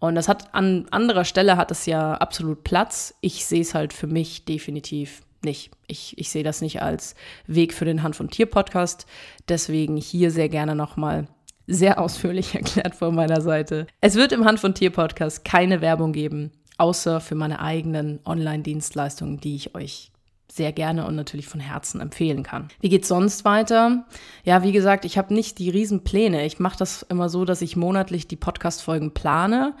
Und 0.00 0.14
das 0.14 0.28
hat 0.28 0.54
an 0.54 0.86
anderer 0.90 1.24
Stelle 1.24 1.56
hat 1.56 1.70
es 1.70 1.86
ja 1.86 2.14
absolut 2.14 2.64
Platz. 2.64 3.14
Ich 3.20 3.46
sehe 3.46 3.62
es 3.62 3.74
halt 3.74 3.92
für 3.92 4.06
mich 4.06 4.44
definitiv 4.44 5.22
nicht. 5.44 5.70
Ich, 5.86 6.16
ich 6.18 6.30
sehe 6.30 6.42
das 6.42 6.60
nicht 6.60 6.82
als 6.82 7.14
Weg 7.46 7.72
für 7.72 7.84
den 7.84 8.02
Hand- 8.02 8.18
und 8.20 8.32
Tier-Podcast. 8.32 9.06
Deswegen 9.48 9.96
hier 9.96 10.30
sehr 10.30 10.48
gerne 10.48 10.74
nochmal 10.74 11.26
sehr 11.66 12.00
ausführlich 12.00 12.54
erklärt 12.56 12.94
von 12.94 13.14
meiner 13.14 13.40
Seite. 13.40 13.86
Es 14.00 14.16
wird 14.16 14.32
im 14.32 14.44
Hand- 14.44 14.62
und 14.64 14.74
Tier-Podcast 14.74 15.44
keine 15.44 15.80
Werbung 15.80 16.12
geben 16.12 16.52
außer 16.78 17.20
für 17.20 17.34
meine 17.34 17.60
eigenen 17.60 18.20
Online-Dienstleistungen, 18.24 19.40
die 19.40 19.56
ich 19.56 19.74
euch 19.74 20.12
sehr 20.50 20.72
gerne 20.72 21.06
und 21.06 21.14
natürlich 21.14 21.46
von 21.46 21.60
Herzen 21.60 22.00
empfehlen 22.00 22.42
kann. 22.42 22.68
Wie 22.80 22.88
geht's 22.88 23.08
sonst 23.08 23.44
weiter? 23.44 24.06
Ja, 24.44 24.62
wie 24.62 24.72
gesagt, 24.72 25.04
ich 25.04 25.18
habe 25.18 25.34
nicht 25.34 25.58
die 25.58 25.68
Riesenpläne. 25.68 26.46
Ich 26.46 26.58
mache 26.58 26.78
das 26.78 27.02
immer 27.02 27.28
so, 27.28 27.44
dass 27.44 27.60
ich 27.60 27.76
monatlich 27.76 28.28
die 28.28 28.36
Podcast-Folgen 28.36 29.12
plane 29.12 29.74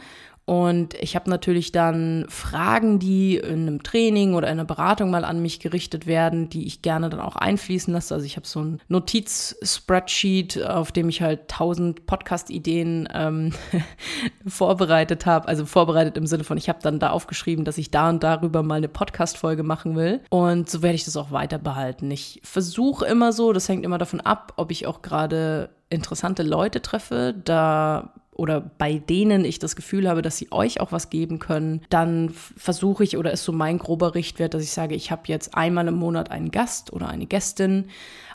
und 0.48 0.94
ich 0.94 1.14
habe 1.14 1.28
natürlich 1.28 1.72
dann 1.72 2.24
Fragen, 2.30 2.98
die 2.98 3.36
in 3.36 3.66
einem 3.66 3.82
Training 3.82 4.32
oder 4.32 4.46
in 4.46 4.52
einer 4.52 4.64
Beratung 4.64 5.10
mal 5.10 5.26
an 5.26 5.42
mich 5.42 5.60
gerichtet 5.60 6.06
werden, 6.06 6.48
die 6.48 6.66
ich 6.66 6.80
gerne 6.80 7.10
dann 7.10 7.20
auch 7.20 7.36
einfließen 7.36 7.92
lasse. 7.92 8.14
Also 8.14 8.24
ich 8.24 8.36
habe 8.36 8.46
so 8.46 8.60
ein 8.60 8.80
Notiz-Spreadsheet, 8.88 10.64
auf 10.64 10.90
dem 10.90 11.10
ich 11.10 11.20
halt 11.20 11.48
tausend 11.48 12.06
Podcast-Ideen 12.06 13.10
ähm, 13.12 13.52
vorbereitet 14.46 15.26
habe. 15.26 15.46
Also 15.48 15.66
vorbereitet 15.66 16.16
im 16.16 16.26
Sinne 16.26 16.44
von, 16.44 16.56
ich 16.56 16.70
habe 16.70 16.78
dann 16.80 16.98
da 16.98 17.10
aufgeschrieben, 17.10 17.66
dass 17.66 17.76
ich 17.76 17.90
da 17.90 18.08
und 18.08 18.22
darüber 18.22 18.62
mal 18.62 18.76
eine 18.76 18.88
Podcast-Folge 18.88 19.64
machen 19.64 19.96
will. 19.96 20.22
Und 20.30 20.70
so 20.70 20.80
werde 20.80 20.94
ich 20.94 21.04
das 21.04 21.18
auch 21.18 21.30
weiter 21.30 21.58
behalten. 21.58 22.10
Ich 22.10 22.40
versuche 22.42 23.04
immer 23.04 23.34
so, 23.34 23.52
das 23.52 23.68
hängt 23.68 23.84
immer 23.84 23.98
davon 23.98 24.22
ab, 24.22 24.54
ob 24.56 24.70
ich 24.70 24.86
auch 24.86 25.02
gerade 25.02 25.68
interessante 25.90 26.42
Leute 26.42 26.80
treffe. 26.80 27.34
Da 27.44 28.14
oder 28.38 28.60
bei 28.60 28.98
denen 28.98 29.44
ich 29.44 29.58
das 29.58 29.74
Gefühl 29.74 30.08
habe, 30.08 30.22
dass 30.22 30.36
sie 30.36 30.52
euch 30.52 30.80
auch 30.80 30.92
was 30.92 31.10
geben 31.10 31.40
können, 31.40 31.82
dann 31.90 32.30
versuche 32.30 33.02
ich 33.02 33.18
oder 33.18 33.32
ist 33.32 33.42
so 33.42 33.50
mein 33.50 33.78
grober 33.78 34.14
Richtwert, 34.14 34.54
dass 34.54 34.62
ich 34.62 34.70
sage, 34.70 34.94
ich 34.94 35.10
habe 35.10 35.22
jetzt 35.26 35.56
einmal 35.56 35.88
im 35.88 35.96
Monat 35.96 36.30
einen 36.30 36.52
Gast 36.52 36.92
oder 36.92 37.08
eine 37.08 37.26
Gästin. 37.26 37.86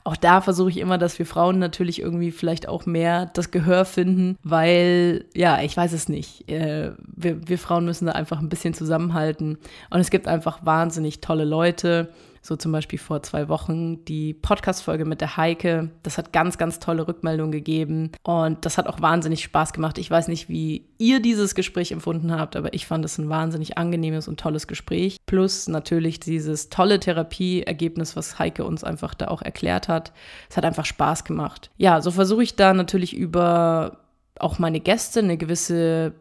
Auch 0.03 0.17
da 0.17 0.41
versuche 0.41 0.71
ich 0.71 0.77
immer, 0.77 0.97
dass 0.97 1.17
wir 1.19 1.25
Frauen 1.25 1.57
natürlich 1.57 2.01
irgendwie 2.01 2.31
vielleicht 2.31 2.67
auch 2.67 2.85
mehr 2.85 3.27
das 3.27 3.49
Gehör 3.49 3.85
finden, 3.85 4.37
weil, 4.43 5.23
ja, 5.33 5.61
ich 5.61 5.77
weiß 5.77 5.93
es 5.93 6.09
nicht. 6.09 6.49
Äh, 6.51 6.91
wir, 7.15 7.47
wir 7.47 7.57
Frauen 7.57 7.85
müssen 7.85 8.07
da 8.07 8.11
einfach 8.11 8.39
ein 8.39 8.49
bisschen 8.49 8.73
zusammenhalten. 8.73 9.57
Und 9.89 10.01
es 10.01 10.11
gibt 10.11 10.27
einfach 10.27 10.65
wahnsinnig 10.65 11.21
tolle 11.21 11.45
Leute 11.45 12.09
so 12.45 12.57
zum 12.57 12.73
Beispiel 12.73 12.99
vor 12.99 13.23
zwei 13.23 13.47
Wochen 13.47 14.03
die 14.03 14.33
Podcast-Folge 14.33 15.05
mit 15.05 15.21
der 15.21 15.37
Heike. 15.37 15.89
Das 16.03 16.17
hat 16.17 16.33
ganz, 16.33 16.57
ganz 16.57 16.77
tolle 16.79 17.07
Rückmeldungen 17.07 17.53
gegeben. 17.53 18.11
Und 18.21 18.65
das 18.65 18.77
hat 18.77 18.85
auch 18.87 19.01
wahnsinnig 19.01 19.43
Spaß 19.43 19.71
gemacht. 19.71 19.97
Ich 19.97 20.11
weiß 20.11 20.27
nicht, 20.27 20.49
wie 20.49 20.85
ihr 20.97 21.21
dieses 21.21 21.55
Gespräch 21.55 21.93
empfunden 21.93 22.37
habt, 22.37 22.57
aber 22.57 22.73
ich 22.73 22.85
fand 22.85 23.05
es 23.05 23.17
ein 23.17 23.29
wahnsinnig 23.29 23.77
angenehmes 23.77 24.27
und 24.27 24.41
tolles 24.41 24.67
Gespräch. 24.67 25.17
Plus 25.25 25.69
natürlich 25.69 26.19
dieses 26.19 26.67
tolle 26.67 26.99
Therapieergebnis, 26.99 28.17
was 28.17 28.37
Heike 28.39 28.65
uns 28.65 28.83
einfach 28.83 29.13
da 29.13 29.29
auch 29.29 29.41
erklärt 29.41 29.87
hat. 29.87 30.11
Es 30.49 30.57
hat 30.57 30.65
einfach 30.65 30.85
Spaß 30.85 31.23
gemacht. 31.23 31.71
Ja, 31.77 32.01
so 32.01 32.11
versuche 32.11 32.43
ich 32.43 32.57
da 32.57 32.73
natürlich 32.73 33.15
über 33.15 33.99
auch 34.37 34.59
meine 34.59 34.81
Gäste 34.81 35.19
eine 35.19 35.37
gewisse 35.37 36.13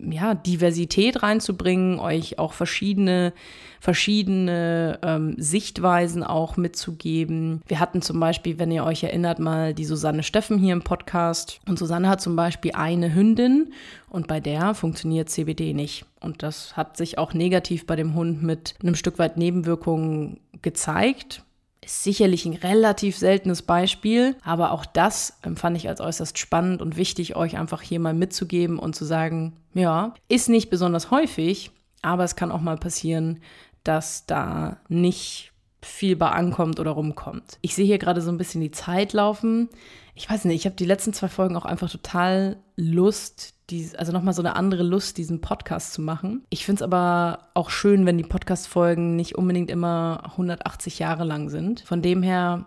ja, 0.00 0.34
Diversität 0.34 1.22
reinzubringen, 1.22 1.98
euch 1.98 2.38
auch 2.38 2.52
verschiedene, 2.52 3.32
verschiedene 3.80 4.98
ähm, 5.02 5.34
Sichtweisen 5.38 6.22
auch 6.22 6.56
mitzugeben. 6.56 7.62
Wir 7.66 7.80
hatten 7.80 8.02
zum 8.02 8.20
Beispiel, 8.20 8.58
wenn 8.58 8.70
ihr 8.70 8.84
euch 8.84 9.04
erinnert, 9.04 9.38
mal 9.38 9.74
die 9.74 9.84
Susanne 9.84 10.22
Steffen 10.22 10.58
hier 10.58 10.72
im 10.72 10.82
Podcast. 10.82 11.60
Und 11.68 11.78
Susanne 11.78 12.08
hat 12.08 12.20
zum 12.20 12.36
Beispiel 12.36 12.72
eine 12.72 13.14
Hündin 13.14 13.72
und 14.08 14.26
bei 14.26 14.40
der 14.40 14.74
funktioniert 14.74 15.30
CBD 15.30 15.72
nicht. 15.72 16.04
Und 16.20 16.42
das 16.42 16.76
hat 16.76 16.96
sich 16.96 17.18
auch 17.18 17.34
negativ 17.34 17.86
bei 17.86 17.96
dem 17.96 18.14
Hund 18.14 18.42
mit 18.42 18.74
einem 18.82 18.94
Stück 18.94 19.18
weit 19.18 19.36
Nebenwirkungen 19.36 20.40
gezeigt. 20.62 21.42
Ist 21.86 22.02
sicherlich 22.02 22.44
ein 22.46 22.54
relativ 22.54 23.16
seltenes 23.16 23.62
Beispiel, 23.62 24.34
aber 24.42 24.72
auch 24.72 24.84
das 24.84 25.38
empfand 25.42 25.76
ich 25.76 25.88
als 25.88 26.00
äußerst 26.00 26.36
spannend 26.36 26.82
und 26.82 26.96
wichtig, 26.96 27.36
euch 27.36 27.56
einfach 27.56 27.80
hier 27.80 28.00
mal 28.00 28.12
mitzugeben 28.12 28.80
und 28.80 28.96
zu 28.96 29.04
sagen, 29.04 29.52
ja, 29.72 30.12
ist 30.26 30.48
nicht 30.48 30.68
besonders 30.68 31.12
häufig, 31.12 31.70
aber 32.02 32.24
es 32.24 32.34
kann 32.34 32.50
auch 32.50 32.60
mal 32.60 32.76
passieren, 32.76 33.38
dass 33.84 34.26
da 34.26 34.80
nicht 34.88 35.52
viel 35.86 36.16
bei 36.16 36.30
ankommt 36.30 36.80
oder 36.80 36.92
rumkommt. 36.92 37.58
Ich 37.62 37.74
sehe 37.74 37.86
hier 37.86 37.98
gerade 37.98 38.20
so 38.20 38.30
ein 38.30 38.38
bisschen 38.38 38.60
die 38.60 38.70
Zeit 38.70 39.12
laufen. 39.12 39.68
Ich 40.14 40.28
weiß 40.28 40.44
nicht, 40.46 40.56
ich 40.56 40.66
habe 40.66 40.76
die 40.76 40.84
letzten 40.84 41.12
zwei 41.12 41.28
Folgen 41.28 41.56
auch 41.56 41.64
einfach 41.64 41.90
total 41.90 42.56
Lust, 42.76 43.54
dies, 43.70 43.94
also 43.94 44.12
nochmal 44.12 44.34
so 44.34 44.42
eine 44.42 44.56
andere 44.56 44.82
Lust, 44.82 45.18
diesen 45.18 45.40
Podcast 45.40 45.92
zu 45.92 46.00
machen. 46.00 46.44
Ich 46.50 46.64
finde 46.64 46.80
es 46.80 46.82
aber 46.82 47.48
auch 47.54 47.70
schön, 47.70 48.06
wenn 48.06 48.18
die 48.18 48.24
Podcast-Folgen 48.24 49.16
nicht 49.16 49.36
unbedingt 49.36 49.70
immer 49.70 50.22
180 50.24 50.98
Jahre 50.98 51.24
lang 51.24 51.50
sind. 51.50 51.80
Von 51.80 52.02
dem 52.02 52.22
her, 52.22 52.66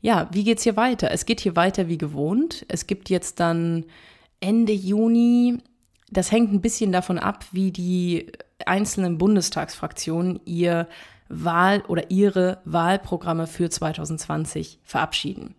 ja, 0.00 0.28
wie 0.32 0.44
geht's 0.44 0.62
hier 0.62 0.76
weiter? 0.76 1.10
Es 1.10 1.26
geht 1.26 1.40
hier 1.40 1.56
weiter 1.56 1.88
wie 1.88 1.98
gewohnt. 1.98 2.64
Es 2.68 2.86
gibt 2.86 3.10
jetzt 3.10 3.40
dann 3.40 3.86
Ende 4.40 4.72
Juni, 4.72 5.58
das 6.10 6.32
hängt 6.32 6.52
ein 6.52 6.60
bisschen 6.60 6.92
davon 6.92 7.18
ab, 7.18 7.44
wie 7.52 7.70
die 7.70 8.32
einzelnen 8.66 9.18
Bundestagsfraktionen 9.18 10.40
ihr 10.44 10.88
Wahl 11.30 11.82
oder 11.88 12.10
ihre 12.10 12.58
Wahlprogramme 12.64 13.46
für 13.46 13.70
2020 13.70 14.80
verabschieden. 14.84 15.54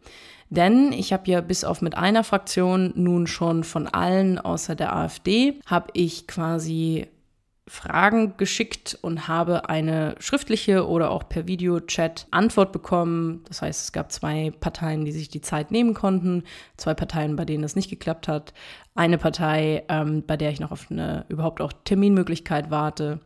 Denn 0.50 0.92
ich 0.92 1.14
habe 1.14 1.32
ja 1.32 1.40
bis 1.40 1.64
auf 1.64 1.82
mit 1.82 1.98
einer 1.98 2.26
Fraktion 2.26 2.92
nun 2.96 3.26
schon 3.26 3.64
von 3.64 3.88
allen 3.88 4.38
außer 4.38 4.76
der 4.76 4.94
AfD, 4.94 5.60
habe 5.66 5.88
ich 5.94 6.28
quasi 6.28 7.08
Fragen 7.68 8.36
geschickt 8.36 8.98
und 9.02 9.30
habe 9.30 9.70
eine 9.70 10.16
schriftliche 10.20 10.90
oder 10.90 11.10
auch 11.10 11.30
per 11.30 11.48
Videochat 11.48 12.28
Antwort 12.32 12.74
bekommen. 12.74 13.46
Das 13.48 13.62
heißt, 13.62 13.82
es 13.82 13.92
gab 13.94 14.12
zwei 14.12 14.52
Parteien, 14.60 15.06
die 15.06 15.14
sich 15.14 15.30
die 15.30 15.40
Zeit 15.40 15.72
nehmen 15.72 15.94
konnten, 15.94 16.44
zwei 16.76 16.96
Parteien, 16.96 17.38
bei 17.38 17.46
denen 17.46 17.62
das 17.62 17.78
nicht 17.78 17.90
geklappt 17.90 18.28
hat, 18.28 18.54
eine 18.94 19.18
Partei, 19.18 19.86
ähm, 19.88 20.24
bei 20.28 20.36
der 20.36 20.52
ich 20.52 20.60
noch 20.60 20.72
auf 20.72 20.92
eine 20.92 21.24
überhaupt 21.30 21.62
auch 21.62 21.72
Terminmöglichkeit 21.86 22.72
warte 22.72 23.22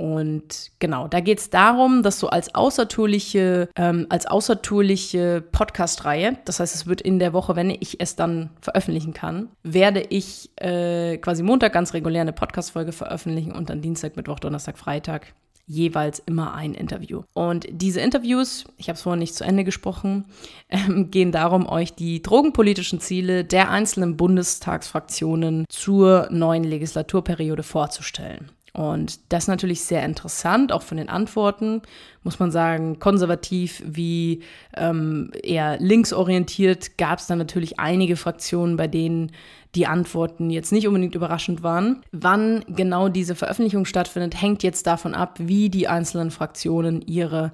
und 0.00 0.70
genau, 0.78 1.08
da 1.08 1.20
geht 1.20 1.40
es 1.40 1.50
darum, 1.50 2.02
dass 2.02 2.18
so 2.18 2.30
als 2.30 2.54
außertourliche, 2.54 3.68
ähm, 3.76 4.06
als 4.08 4.24
außertourliche 4.24 5.44
Podcast-Reihe, 5.52 6.38
das 6.46 6.58
heißt, 6.58 6.74
es 6.74 6.86
wird 6.86 7.02
in 7.02 7.18
der 7.18 7.34
Woche, 7.34 7.54
wenn 7.54 7.68
ich 7.68 8.00
es 8.00 8.16
dann 8.16 8.48
veröffentlichen 8.62 9.12
kann, 9.12 9.50
werde 9.62 10.00
ich 10.08 10.48
äh, 10.56 11.18
quasi 11.18 11.42
Montag 11.42 11.74
ganz 11.74 11.92
regulär 11.92 12.22
eine 12.22 12.32
Podcast-Folge 12.32 12.92
veröffentlichen 12.92 13.52
und 13.52 13.68
dann 13.68 13.82
Dienstag, 13.82 14.16
Mittwoch, 14.16 14.40
Donnerstag, 14.40 14.78
Freitag 14.78 15.34
jeweils 15.66 16.18
immer 16.20 16.54
ein 16.54 16.72
Interview. 16.72 17.22
Und 17.32 17.66
diese 17.70 18.00
Interviews, 18.00 18.64
ich 18.78 18.88
habe 18.88 18.96
es 18.96 19.02
vorhin 19.02 19.20
nicht 19.20 19.34
zu 19.34 19.44
Ende 19.44 19.64
gesprochen, 19.64 20.24
ähm, 20.70 21.10
gehen 21.10 21.30
darum, 21.30 21.68
euch 21.68 21.94
die 21.94 22.22
drogenpolitischen 22.22 23.00
Ziele 23.00 23.44
der 23.44 23.70
einzelnen 23.70 24.16
Bundestagsfraktionen 24.16 25.66
zur 25.68 26.28
neuen 26.30 26.64
Legislaturperiode 26.64 27.62
vorzustellen. 27.62 28.50
Und 28.72 29.32
das 29.32 29.44
ist 29.44 29.48
natürlich 29.48 29.82
sehr 29.82 30.04
interessant, 30.04 30.72
auch 30.72 30.82
von 30.82 30.96
den 30.96 31.08
Antworten, 31.08 31.82
muss 32.22 32.38
man 32.38 32.50
sagen, 32.50 33.00
konservativ 33.00 33.82
wie 33.84 34.42
ähm, 34.76 35.32
eher 35.42 35.78
linksorientiert 35.80 36.96
gab 36.96 37.18
es 37.18 37.26
dann 37.26 37.38
natürlich 37.38 37.80
einige 37.80 38.16
Fraktionen, 38.16 38.76
bei 38.76 38.86
denen 38.86 39.32
die 39.74 39.86
Antworten 39.86 40.50
jetzt 40.50 40.72
nicht 40.72 40.86
unbedingt 40.86 41.14
überraschend 41.14 41.62
waren. 41.62 42.02
Wann 42.12 42.64
genau 42.68 43.08
diese 43.08 43.34
Veröffentlichung 43.34 43.84
stattfindet, 43.84 44.40
hängt 44.40 44.62
jetzt 44.62 44.86
davon 44.86 45.14
ab, 45.14 45.38
wie 45.38 45.68
die 45.68 45.88
einzelnen 45.88 46.30
Fraktionen 46.30 47.02
ihre 47.02 47.52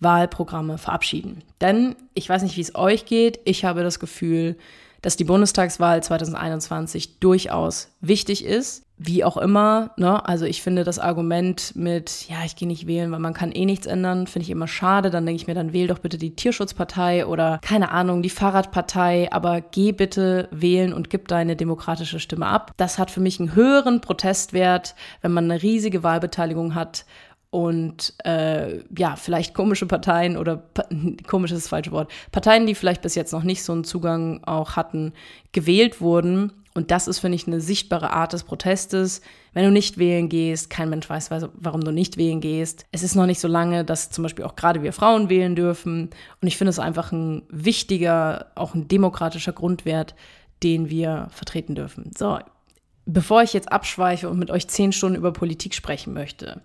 Wahlprogramme 0.00 0.78
verabschieden. 0.78 1.42
Denn 1.60 1.96
ich 2.14 2.28
weiß 2.28 2.42
nicht, 2.42 2.56
wie 2.56 2.62
es 2.62 2.74
euch 2.74 3.06
geht, 3.06 3.40
ich 3.44 3.64
habe 3.64 3.82
das 3.82 3.98
Gefühl, 3.98 4.56
dass 5.02 5.16
die 5.16 5.24
Bundestagswahl 5.24 6.02
2021 6.02 7.18
durchaus 7.18 7.92
wichtig 8.00 8.44
ist. 8.44 8.84
Wie 9.00 9.22
auch 9.22 9.36
immer, 9.36 9.92
ne? 9.96 10.26
Also 10.26 10.44
ich 10.44 10.60
finde 10.60 10.82
das 10.82 10.98
Argument 10.98 11.72
mit, 11.76 12.28
ja, 12.28 12.38
ich 12.44 12.56
gehe 12.56 12.66
nicht 12.66 12.88
wählen, 12.88 13.12
weil 13.12 13.20
man 13.20 13.32
kann 13.32 13.52
eh 13.52 13.64
nichts 13.64 13.86
ändern, 13.86 14.26
finde 14.26 14.44
ich 14.44 14.50
immer 14.50 14.66
schade. 14.66 15.10
Dann 15.10 15.24
denke 15.24 15.40
ich 15.40 15.46
mir, 15.46 15.54
dann 15.54 15.72
wähl 15.72 15.86
doch 15.86 16.00
bitte 16.00 16.18
die 16.18 16.34
Tierschutzpartei 16.34 17.24
oder 17.24 17.60
keine 17.62 17.92
Ahnung, 17.92 18.22
die 18.22 18.30
Fahrradpartei, 18.30 19.28
aber 19.30 19.60
geh 19.60 19.92
bitte 19.92 20.48
wählen 20.50 20.92
und 20.92 21.10
gib 21.10 21.28
deine 21.28 21.54
demokratische 21.54 22.18
Stimme 22.18 22.46
ab. 22.46 22.72
Das 22.76 22.98
hat 22.98 23.12
für 23.12 23.20
mich 23.20 23.38
einen 23.38 23.54
höheren 23.54 24.00
Protestwert, 24.00 24.96
wenn 25.22 25.32
man 25.32 25.44
eine 25.44 25.62
riesige 25.62 26.02
Wahlbeteiligung 26.02 26.74
hat 26.74 27.04
und 27.50 28.12
äh, 28.24 28.80
ja, 28.96 29.16
vielleicht 29.16 29.54
komische 29.54 29.86
Parteien 29.86 30.36
oder 30.36 30.64
komisch 31.26 31.52
ist 31.52 31.62
das 31.62 31.68
falsche 31.68 31.92
Wort, 31.92 32.10
Parteien, 32.30 32.66
die 32.66 32.74
vielleicht 32.74 33.02
bis 33.02 33.14
jetzt 33.14 33.32
noch 33.32 33.42
nicht 33.42 33.62
so 33.62 33.72
einen 33.72 33.84
Zugang 33.84 34.42
auch 34.44 34.76
hatten, 34.76 35.12
gewählt 35.52 36.00
wurden. 36.00 36.52
Und 36.78 36.92
das 36.92 37.08
ist, 37.08 37.18
finde 37.18 37.34
ich, 37.34 37.48
eine 37.48 37.60
sichtbare 37.60 38.12
Art 38.12 38.32
des 38.32 38.44
Protestes. 38.44 39.20
Wenn 39.52 39.64
du 39.64 39.72
nicht 39.72 39.98
wählen 39.98 40.28
gehst, 40.28 40.70
kein 40.70 40.88
Mensch 40.90 41.10
weiß, 41.10 41.28
warum 41.54 41.82
du 41.82 41.90
nicht 41.90 42.16
wählen 42.16 42.40
gehst. 42.40 42.86
Es 42.92 43.02
ist 43.02 43.16
noch 43.16 43.26
nicht 43.26 43.40
so 43.40 43.48
lange, 43.48 43.84
dass 43.84 44.10
zum 44.10 44.22
Beispiel 44.22 44.44
auch 44.44 44.54
gerade 44.54 44.84
wir 44.84 44.92
Frauen 44.92 45.28
wählen 45.28 45.56
dürfen. 45.56 46.10
Und 46.40 46.46
ich 46.46 46.56
finde 46.56 46.70
es 46.70 46.78
einfach 46.78 47.10
ein 47.10 47.42
wichtiger, 47.48 48.52
auch 48.54 48.74
ein 48.74 48.86
demokratischer 48.86 49.50
Grundwert, 49.50 50.14
den 50.62 50.88
wir 50.88 51.26
vertreten 51.32 51.74
dürfen. 51.74 52.12
So, 52.16 52.38
bevor 53.06 53.42
ich 53.42 53.54
jetzt 53.54 53.72
abschweife 53.72 54.28
und 54.28 54.38
mit 54.38 54.52
euch 54.52 54.68
zehn 54.68 54.92
Stunden 54.92 55.18
über 55.18 55.32
Politik 55.32 55.74
sprechen 55.74 56.14
möchte, 56.14 56.62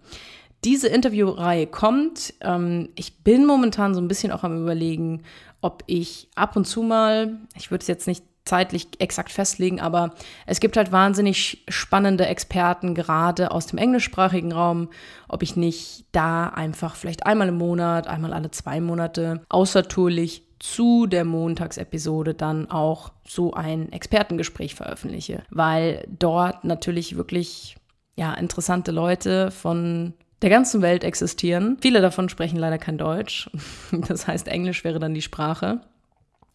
diese 0.64 0.90
Interviewreihe 0.90 1.66
kommt. 1.66 2.36
Ähm, 2.42 2.90
ich 2.94 3.24
bin 3.24 3.48
momentan 3.48 3.96
so 3.96 4.00
ein 4.00 4.08
bisschen 4.08 4.32
auch 4.32 4.44
am 4.44 4.62
Überlegen, 4.62 5.24
ob 5.62 5.84
ich 5.88 6.30
ab 6.36 6.56
und 6.56 6.66
zu 6.66 6.84
mal, 6.84 7.40
ich 7.56 7.72
würde 7.72 7.82
es 7.82 7.88
jetzt 7.88 8.06
nicht 8.06 8.24
zeitlich 8.46 8.88
exakt 9.00 9.32
festlegen, 9.32 9.80
aber 9.80 10.14
es 10.46 10.60
gibt 10.60 10.76
halt 10.76 10.92
wahnsinnig 10.92 11.64
spannende 11.70 12.26
Experten, 12.26 12.94
gerade 12.94 13.52
aus 13.52 13.68
dem 13.68 13.80
englischsprachigen 13.80 14.52
Raum, 14.52 14.90
ob 15.30 15.44
ich 15.44 15.56
nicht 15.56 16.06
da 16.12 16.48
einfach 16.48 16.96
vielleicht 16.96 17.26
einmal 17.26 17.48
im 17.48 17.58
Monat, 17.58 18.08
einmal 18.08 18.34
alle 18.34 18.52
zwei 18.52 18.82
Monate 18.82 19.42
außertourlich 19.50 20.44
zu 20.60 21.08
der 21.08 21.26
Montagsepisode 21.26 22.34
dann 22.34 22.72
auch 22.72 23.12
so 23.28 23.54
ein 23.54 23.92
Expertengespräch 23.92 24.76
veröffentliche, 24.76 25.44
weil 25.50 26.06
dort 26.08 26.64
natürlich 26.64 27.18
wirklich 27.18 27.76
ja 28.16 28.34
interessante 28.34 28.92
Leute 28.92 29.52
von 29.52 30.14
der 30.42 30.50
ganzen 30.50 30.82
Welt 30.82 31.04
existieren. 31.04 31.78
Viele 31.82 32.02
davon 32.02 32.30
sprechen 32.30 32.58
leider 32.58 32.78
kein 32.78 32.98
Deutsch. 32.98 33.50
Das 34.08 34.28
heißt, 34.28 34.48
Englisch 34.48 34.84
wäre 34.84 35.00
dann 35.00 35.14
die 35.14 35.22
Sprache, 35.22 35.82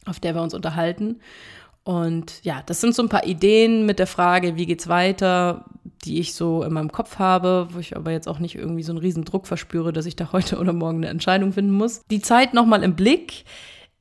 auf 0.06 0.20
der 0.20 0.34
wir 0.34 0.42
uns 0.42 0.54
unterhalten. 0.54 1.20
Und 1.88 2.44
ja, 2.44 2.62
das 2.66 2.82
sind 2.82 2.94
so 2.94 3.02
ein 3.02 3.08
paar 3.08 3.26
Ideen 3.26 3.86
mit 3.86 3.98
der 3.98 4.06
Frage, 4.06 4.56
wie 4.56 4.66
geht's 4.66 4.88
weiter, 4.88 5.64
die 6.04 6.20
ich 6.20 6.34
so 6.34 6.62
in 6.62 6.74
meinem 6.74 6.92
Kopf 6.92 7.18
habe, 7.18 7.68
wo 7.72 7.78
ich 7.78 7.96
aber 7.96 8.10
jetzt 8.10 8.28
auch 8.28 8.40
nicht 8.40 8.56
irgendwie 8.56 8.82
so 8.82 8.92
einen 8.92 8.98
riesen 8.98 9.24
Druck 9.24 9.46
verspüre, 9.46 9.90
dass 9.90 10.04
ich 10.04 10.14
da 10.14 10.30
heute 10.32 10.58
oder 10.58 10.74
morgen 10.74 10.98
eine 10.98 11.08
Entscheidung 11.08 11.54
finden 11.54 11.72
muss. 11.72 12.02
Die 12.10 12.20
Zeit 12.20 12.52
nochmal 12.52 12.82
im 12.82 12.94
Blick. 12.94 13.46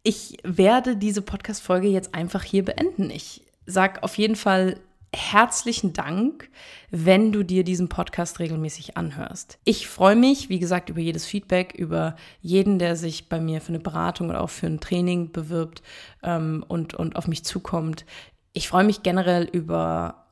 Ich 0.04 0.36
werde 0.44 0.98
diese 0.98 1.22
Podcast-Folge 1.22 1.88
jetzt 1.88 2.14
einfach 2.14 2.44
hier 2.44 2.66
beenden. 2.66 3.10
Ich 3.10 3.44
sag 3.66 4.04
auf 4.04 4.18
jeden 4.18 4.36
Fall 4.36 4.82
herzlichen 5.18 5.94
Dank, 5.94 6.50
wenn 6.90 7.32
du 7.32 7.44
dir 7.44 7.64
diesen 7.64 7.90
Podcast 7.90 8.40
regelmäßig 8.40 8.98
anhörst. 8.98 9.60
Ich 9.64 9.88
freue 9.88 10.16
mich, 10.16 10.50
wie 10.50 10.60
gesagt, 10.60 10.90
über 10.90 11.00
jedes 11.00 11.26
Feedback, 11.26 11.74
über 11.76 12.16
jeden, 12.42 12.80
der 12.80 12.96
sich 12.96 13.28
bei 13.28 13.40
mir 13.40 13.60
für 13.60 13.70
eine 13.70 13.80
Beratung 13.80 14.30
oder 14.30 14.42
auch 14.42 14.50
für 14.50 14.68
ein 14.68 14.80
Training 14.80 15.32
bewirbt 15.32 15.82
ähm, 16.24 16.64
und, 16.68 16.94
und 16.94 17.16
auf 17.16 17.28
mich 17.28 17.44
zukommt. 17.44 18.06
Ich 18.54 18.68
freue 18.68 18.84
mich 18.84 19.04
generell 19.04 19.44
über 19.44 20.28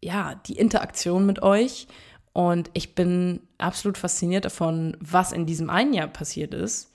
ja, 0.00 0.36
die 0.46 0.56
Interaktion 0.56 1.26
mit 1.26 1.42
euch 1.42 1.86
und 2.32 2.70
ich 2.72 2.94
bin 2.94 3.40
absolut 3.58 3.98
fasziniert 3.98 4.44
davon, 4.44 4.96
was 5.00 5.32
in 5.32 5.46
diesem 5.46 5.68
einen 5.68 5.92
Jahr 5.92 6.08
passiert 6.08 6.54
ist 6.54 6.89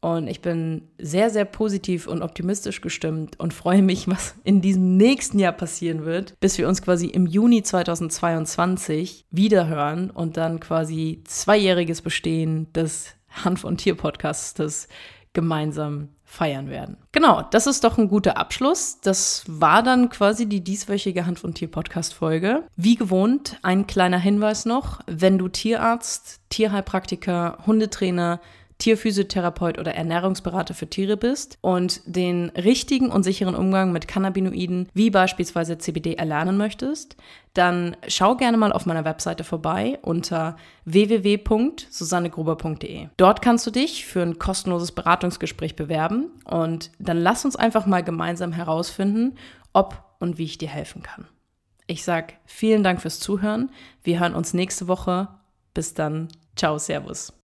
und 0.00 0.28
ich 0.28 0.40
bin 0.40 0.88
sehr, 0.98 1.30
sehr 1.30 1.44
positiv 1.44 2.06
und 2.06 2.22
optimistisch 2.22 2.80
gestimmt 2.80 3.38
und 3.40 3.52
freue 3.52 3.82
mich, 3.82 4.08
was 4.08 4.34
in 4.44 4.60
diesem 4.60 4.96
nächsten 4.96 5.38
Jahr 5.38 5.52
passieren 5.52 6.04
wird, 6.04 6.34
bis 6.40 6.58
wir 6.58 6.68
uns 6.68 6.82
quasi 6.82 7.06
im 7.06 7.26
Juni 7.26 7.62
2022 7.62 9.24
wiederhören 9.30 10.10
und 10.10 10.36
dann 10.36 10.60
quasi 10.60 11.22
zweijähriges 11.24 12.02
Bestehen 12.02 12.72
des 12.72 13.14
Hanf- 13.44 13.64
und 13.64 13.78
Tier-Podcasts 13.78 14.88
gemeinsam 15.32 16.08
feiern 16.24 16.68
werden. 16.68 16.98
Genau, 17.12 17.42
das 17.50 17.66
ist 17.66 17.84
doch 17.84 17.96
ein 17.96 18.08
guter 18.08 18.36
Abschluss. 18.36 19.00
Das 19.00 19.44
war 19.46 19.82
dann 19.82 20.10
quasi 20.10 20.46
die 20.46 20.62
dieswöchige 20.62 21.26
Hand- 21.26 21.42
und 21.42 21.54
Tier-Podcast-Folge. 21.54 22.64
Wie 22.76 22.96
gewohnt, 22.96 23.58
ein 23.62 23.86
kleiner 23.86 24.18
Hinweis 24.18 24.66
noch: 24.66 25.00
Wenn 25.06 25.38
du 25.38 25.48
Tierarzt, 25.48 26.40
Tierheilpraktiker, 26.50 27.58
Hundetrainer, 27.66 28.40
Tierphysiotherapeut 28.78 29.78
oder 29.78 29.94
Ernährungsberater 29.94 30.72
für 30.72 30.88
Tiere 30.88 31.16
bist 31.16 31.58
und 31.60 32.00
den 32.06 32.50
richtigen 32.50 33.10
und 33.10 33.24
sicheren 33.24 33.56
Umgang 33.56 33.90
mit 33.92 34.08
Cannabinoiden 34.08 34.88
wie 34.94 35.10
beispielsweise 35.10 35.78
CBD 35.78 36.14
erlernen 36.14 36.56
möchtest, 36.56 37.16
dann 37.54 37.96
schau 38.06 38.36
gerne 38.36 38.56
mal 38.56 38.70
auf 38.72 38.86
meiner 38.86 39.04
Webseite 39.04 39.42
vorbei 39.42 39.98
unter 40.02 40.56
www.susannegruber.de. 40.84 43.08
Dort 43.16 43.42
kannst 43.42 43.66
du 43.66 43.72
dich 43.72 44.06
für 44.06 44.22
ein 44.22 44.38
kostenloses 44.38 44.92
Beratungsgespräch 44.92 45.74
bewerben 45.74 46.30
und 46.44 46.92
dann 47.00 47.18
lass 47.18 47.44
uns 47.44 47.56
einfach 47.56 47.86
mal 47.86 48.04
gemeinsam 48.04 48.52
herausfinden, 48.52 49.34
ob 49.72 50.04
und 50.20 50.38
wie 50.38 50.44
ich 50.44 50.58
dir 50.58 50.68
helfen 50.68 51.02
kann. 51.02 51.26
Ich 51.88 52.04
sage 52.04 52.34
vielen 52.44 52.84
Dank 52.84 53.00
fürs 53.00 53.18
Zuhören. 53.18 53.70
Wir 54.04 54.20
hören 54.20 54.34
uns 54.34 54.54
nächste 54.54 54.86
Woche. 54.88 55.28
Bis 55.74 55.94
dann. 55.94 56.28
Ciao, 56.54 56.78
Servus. 56.78 57.37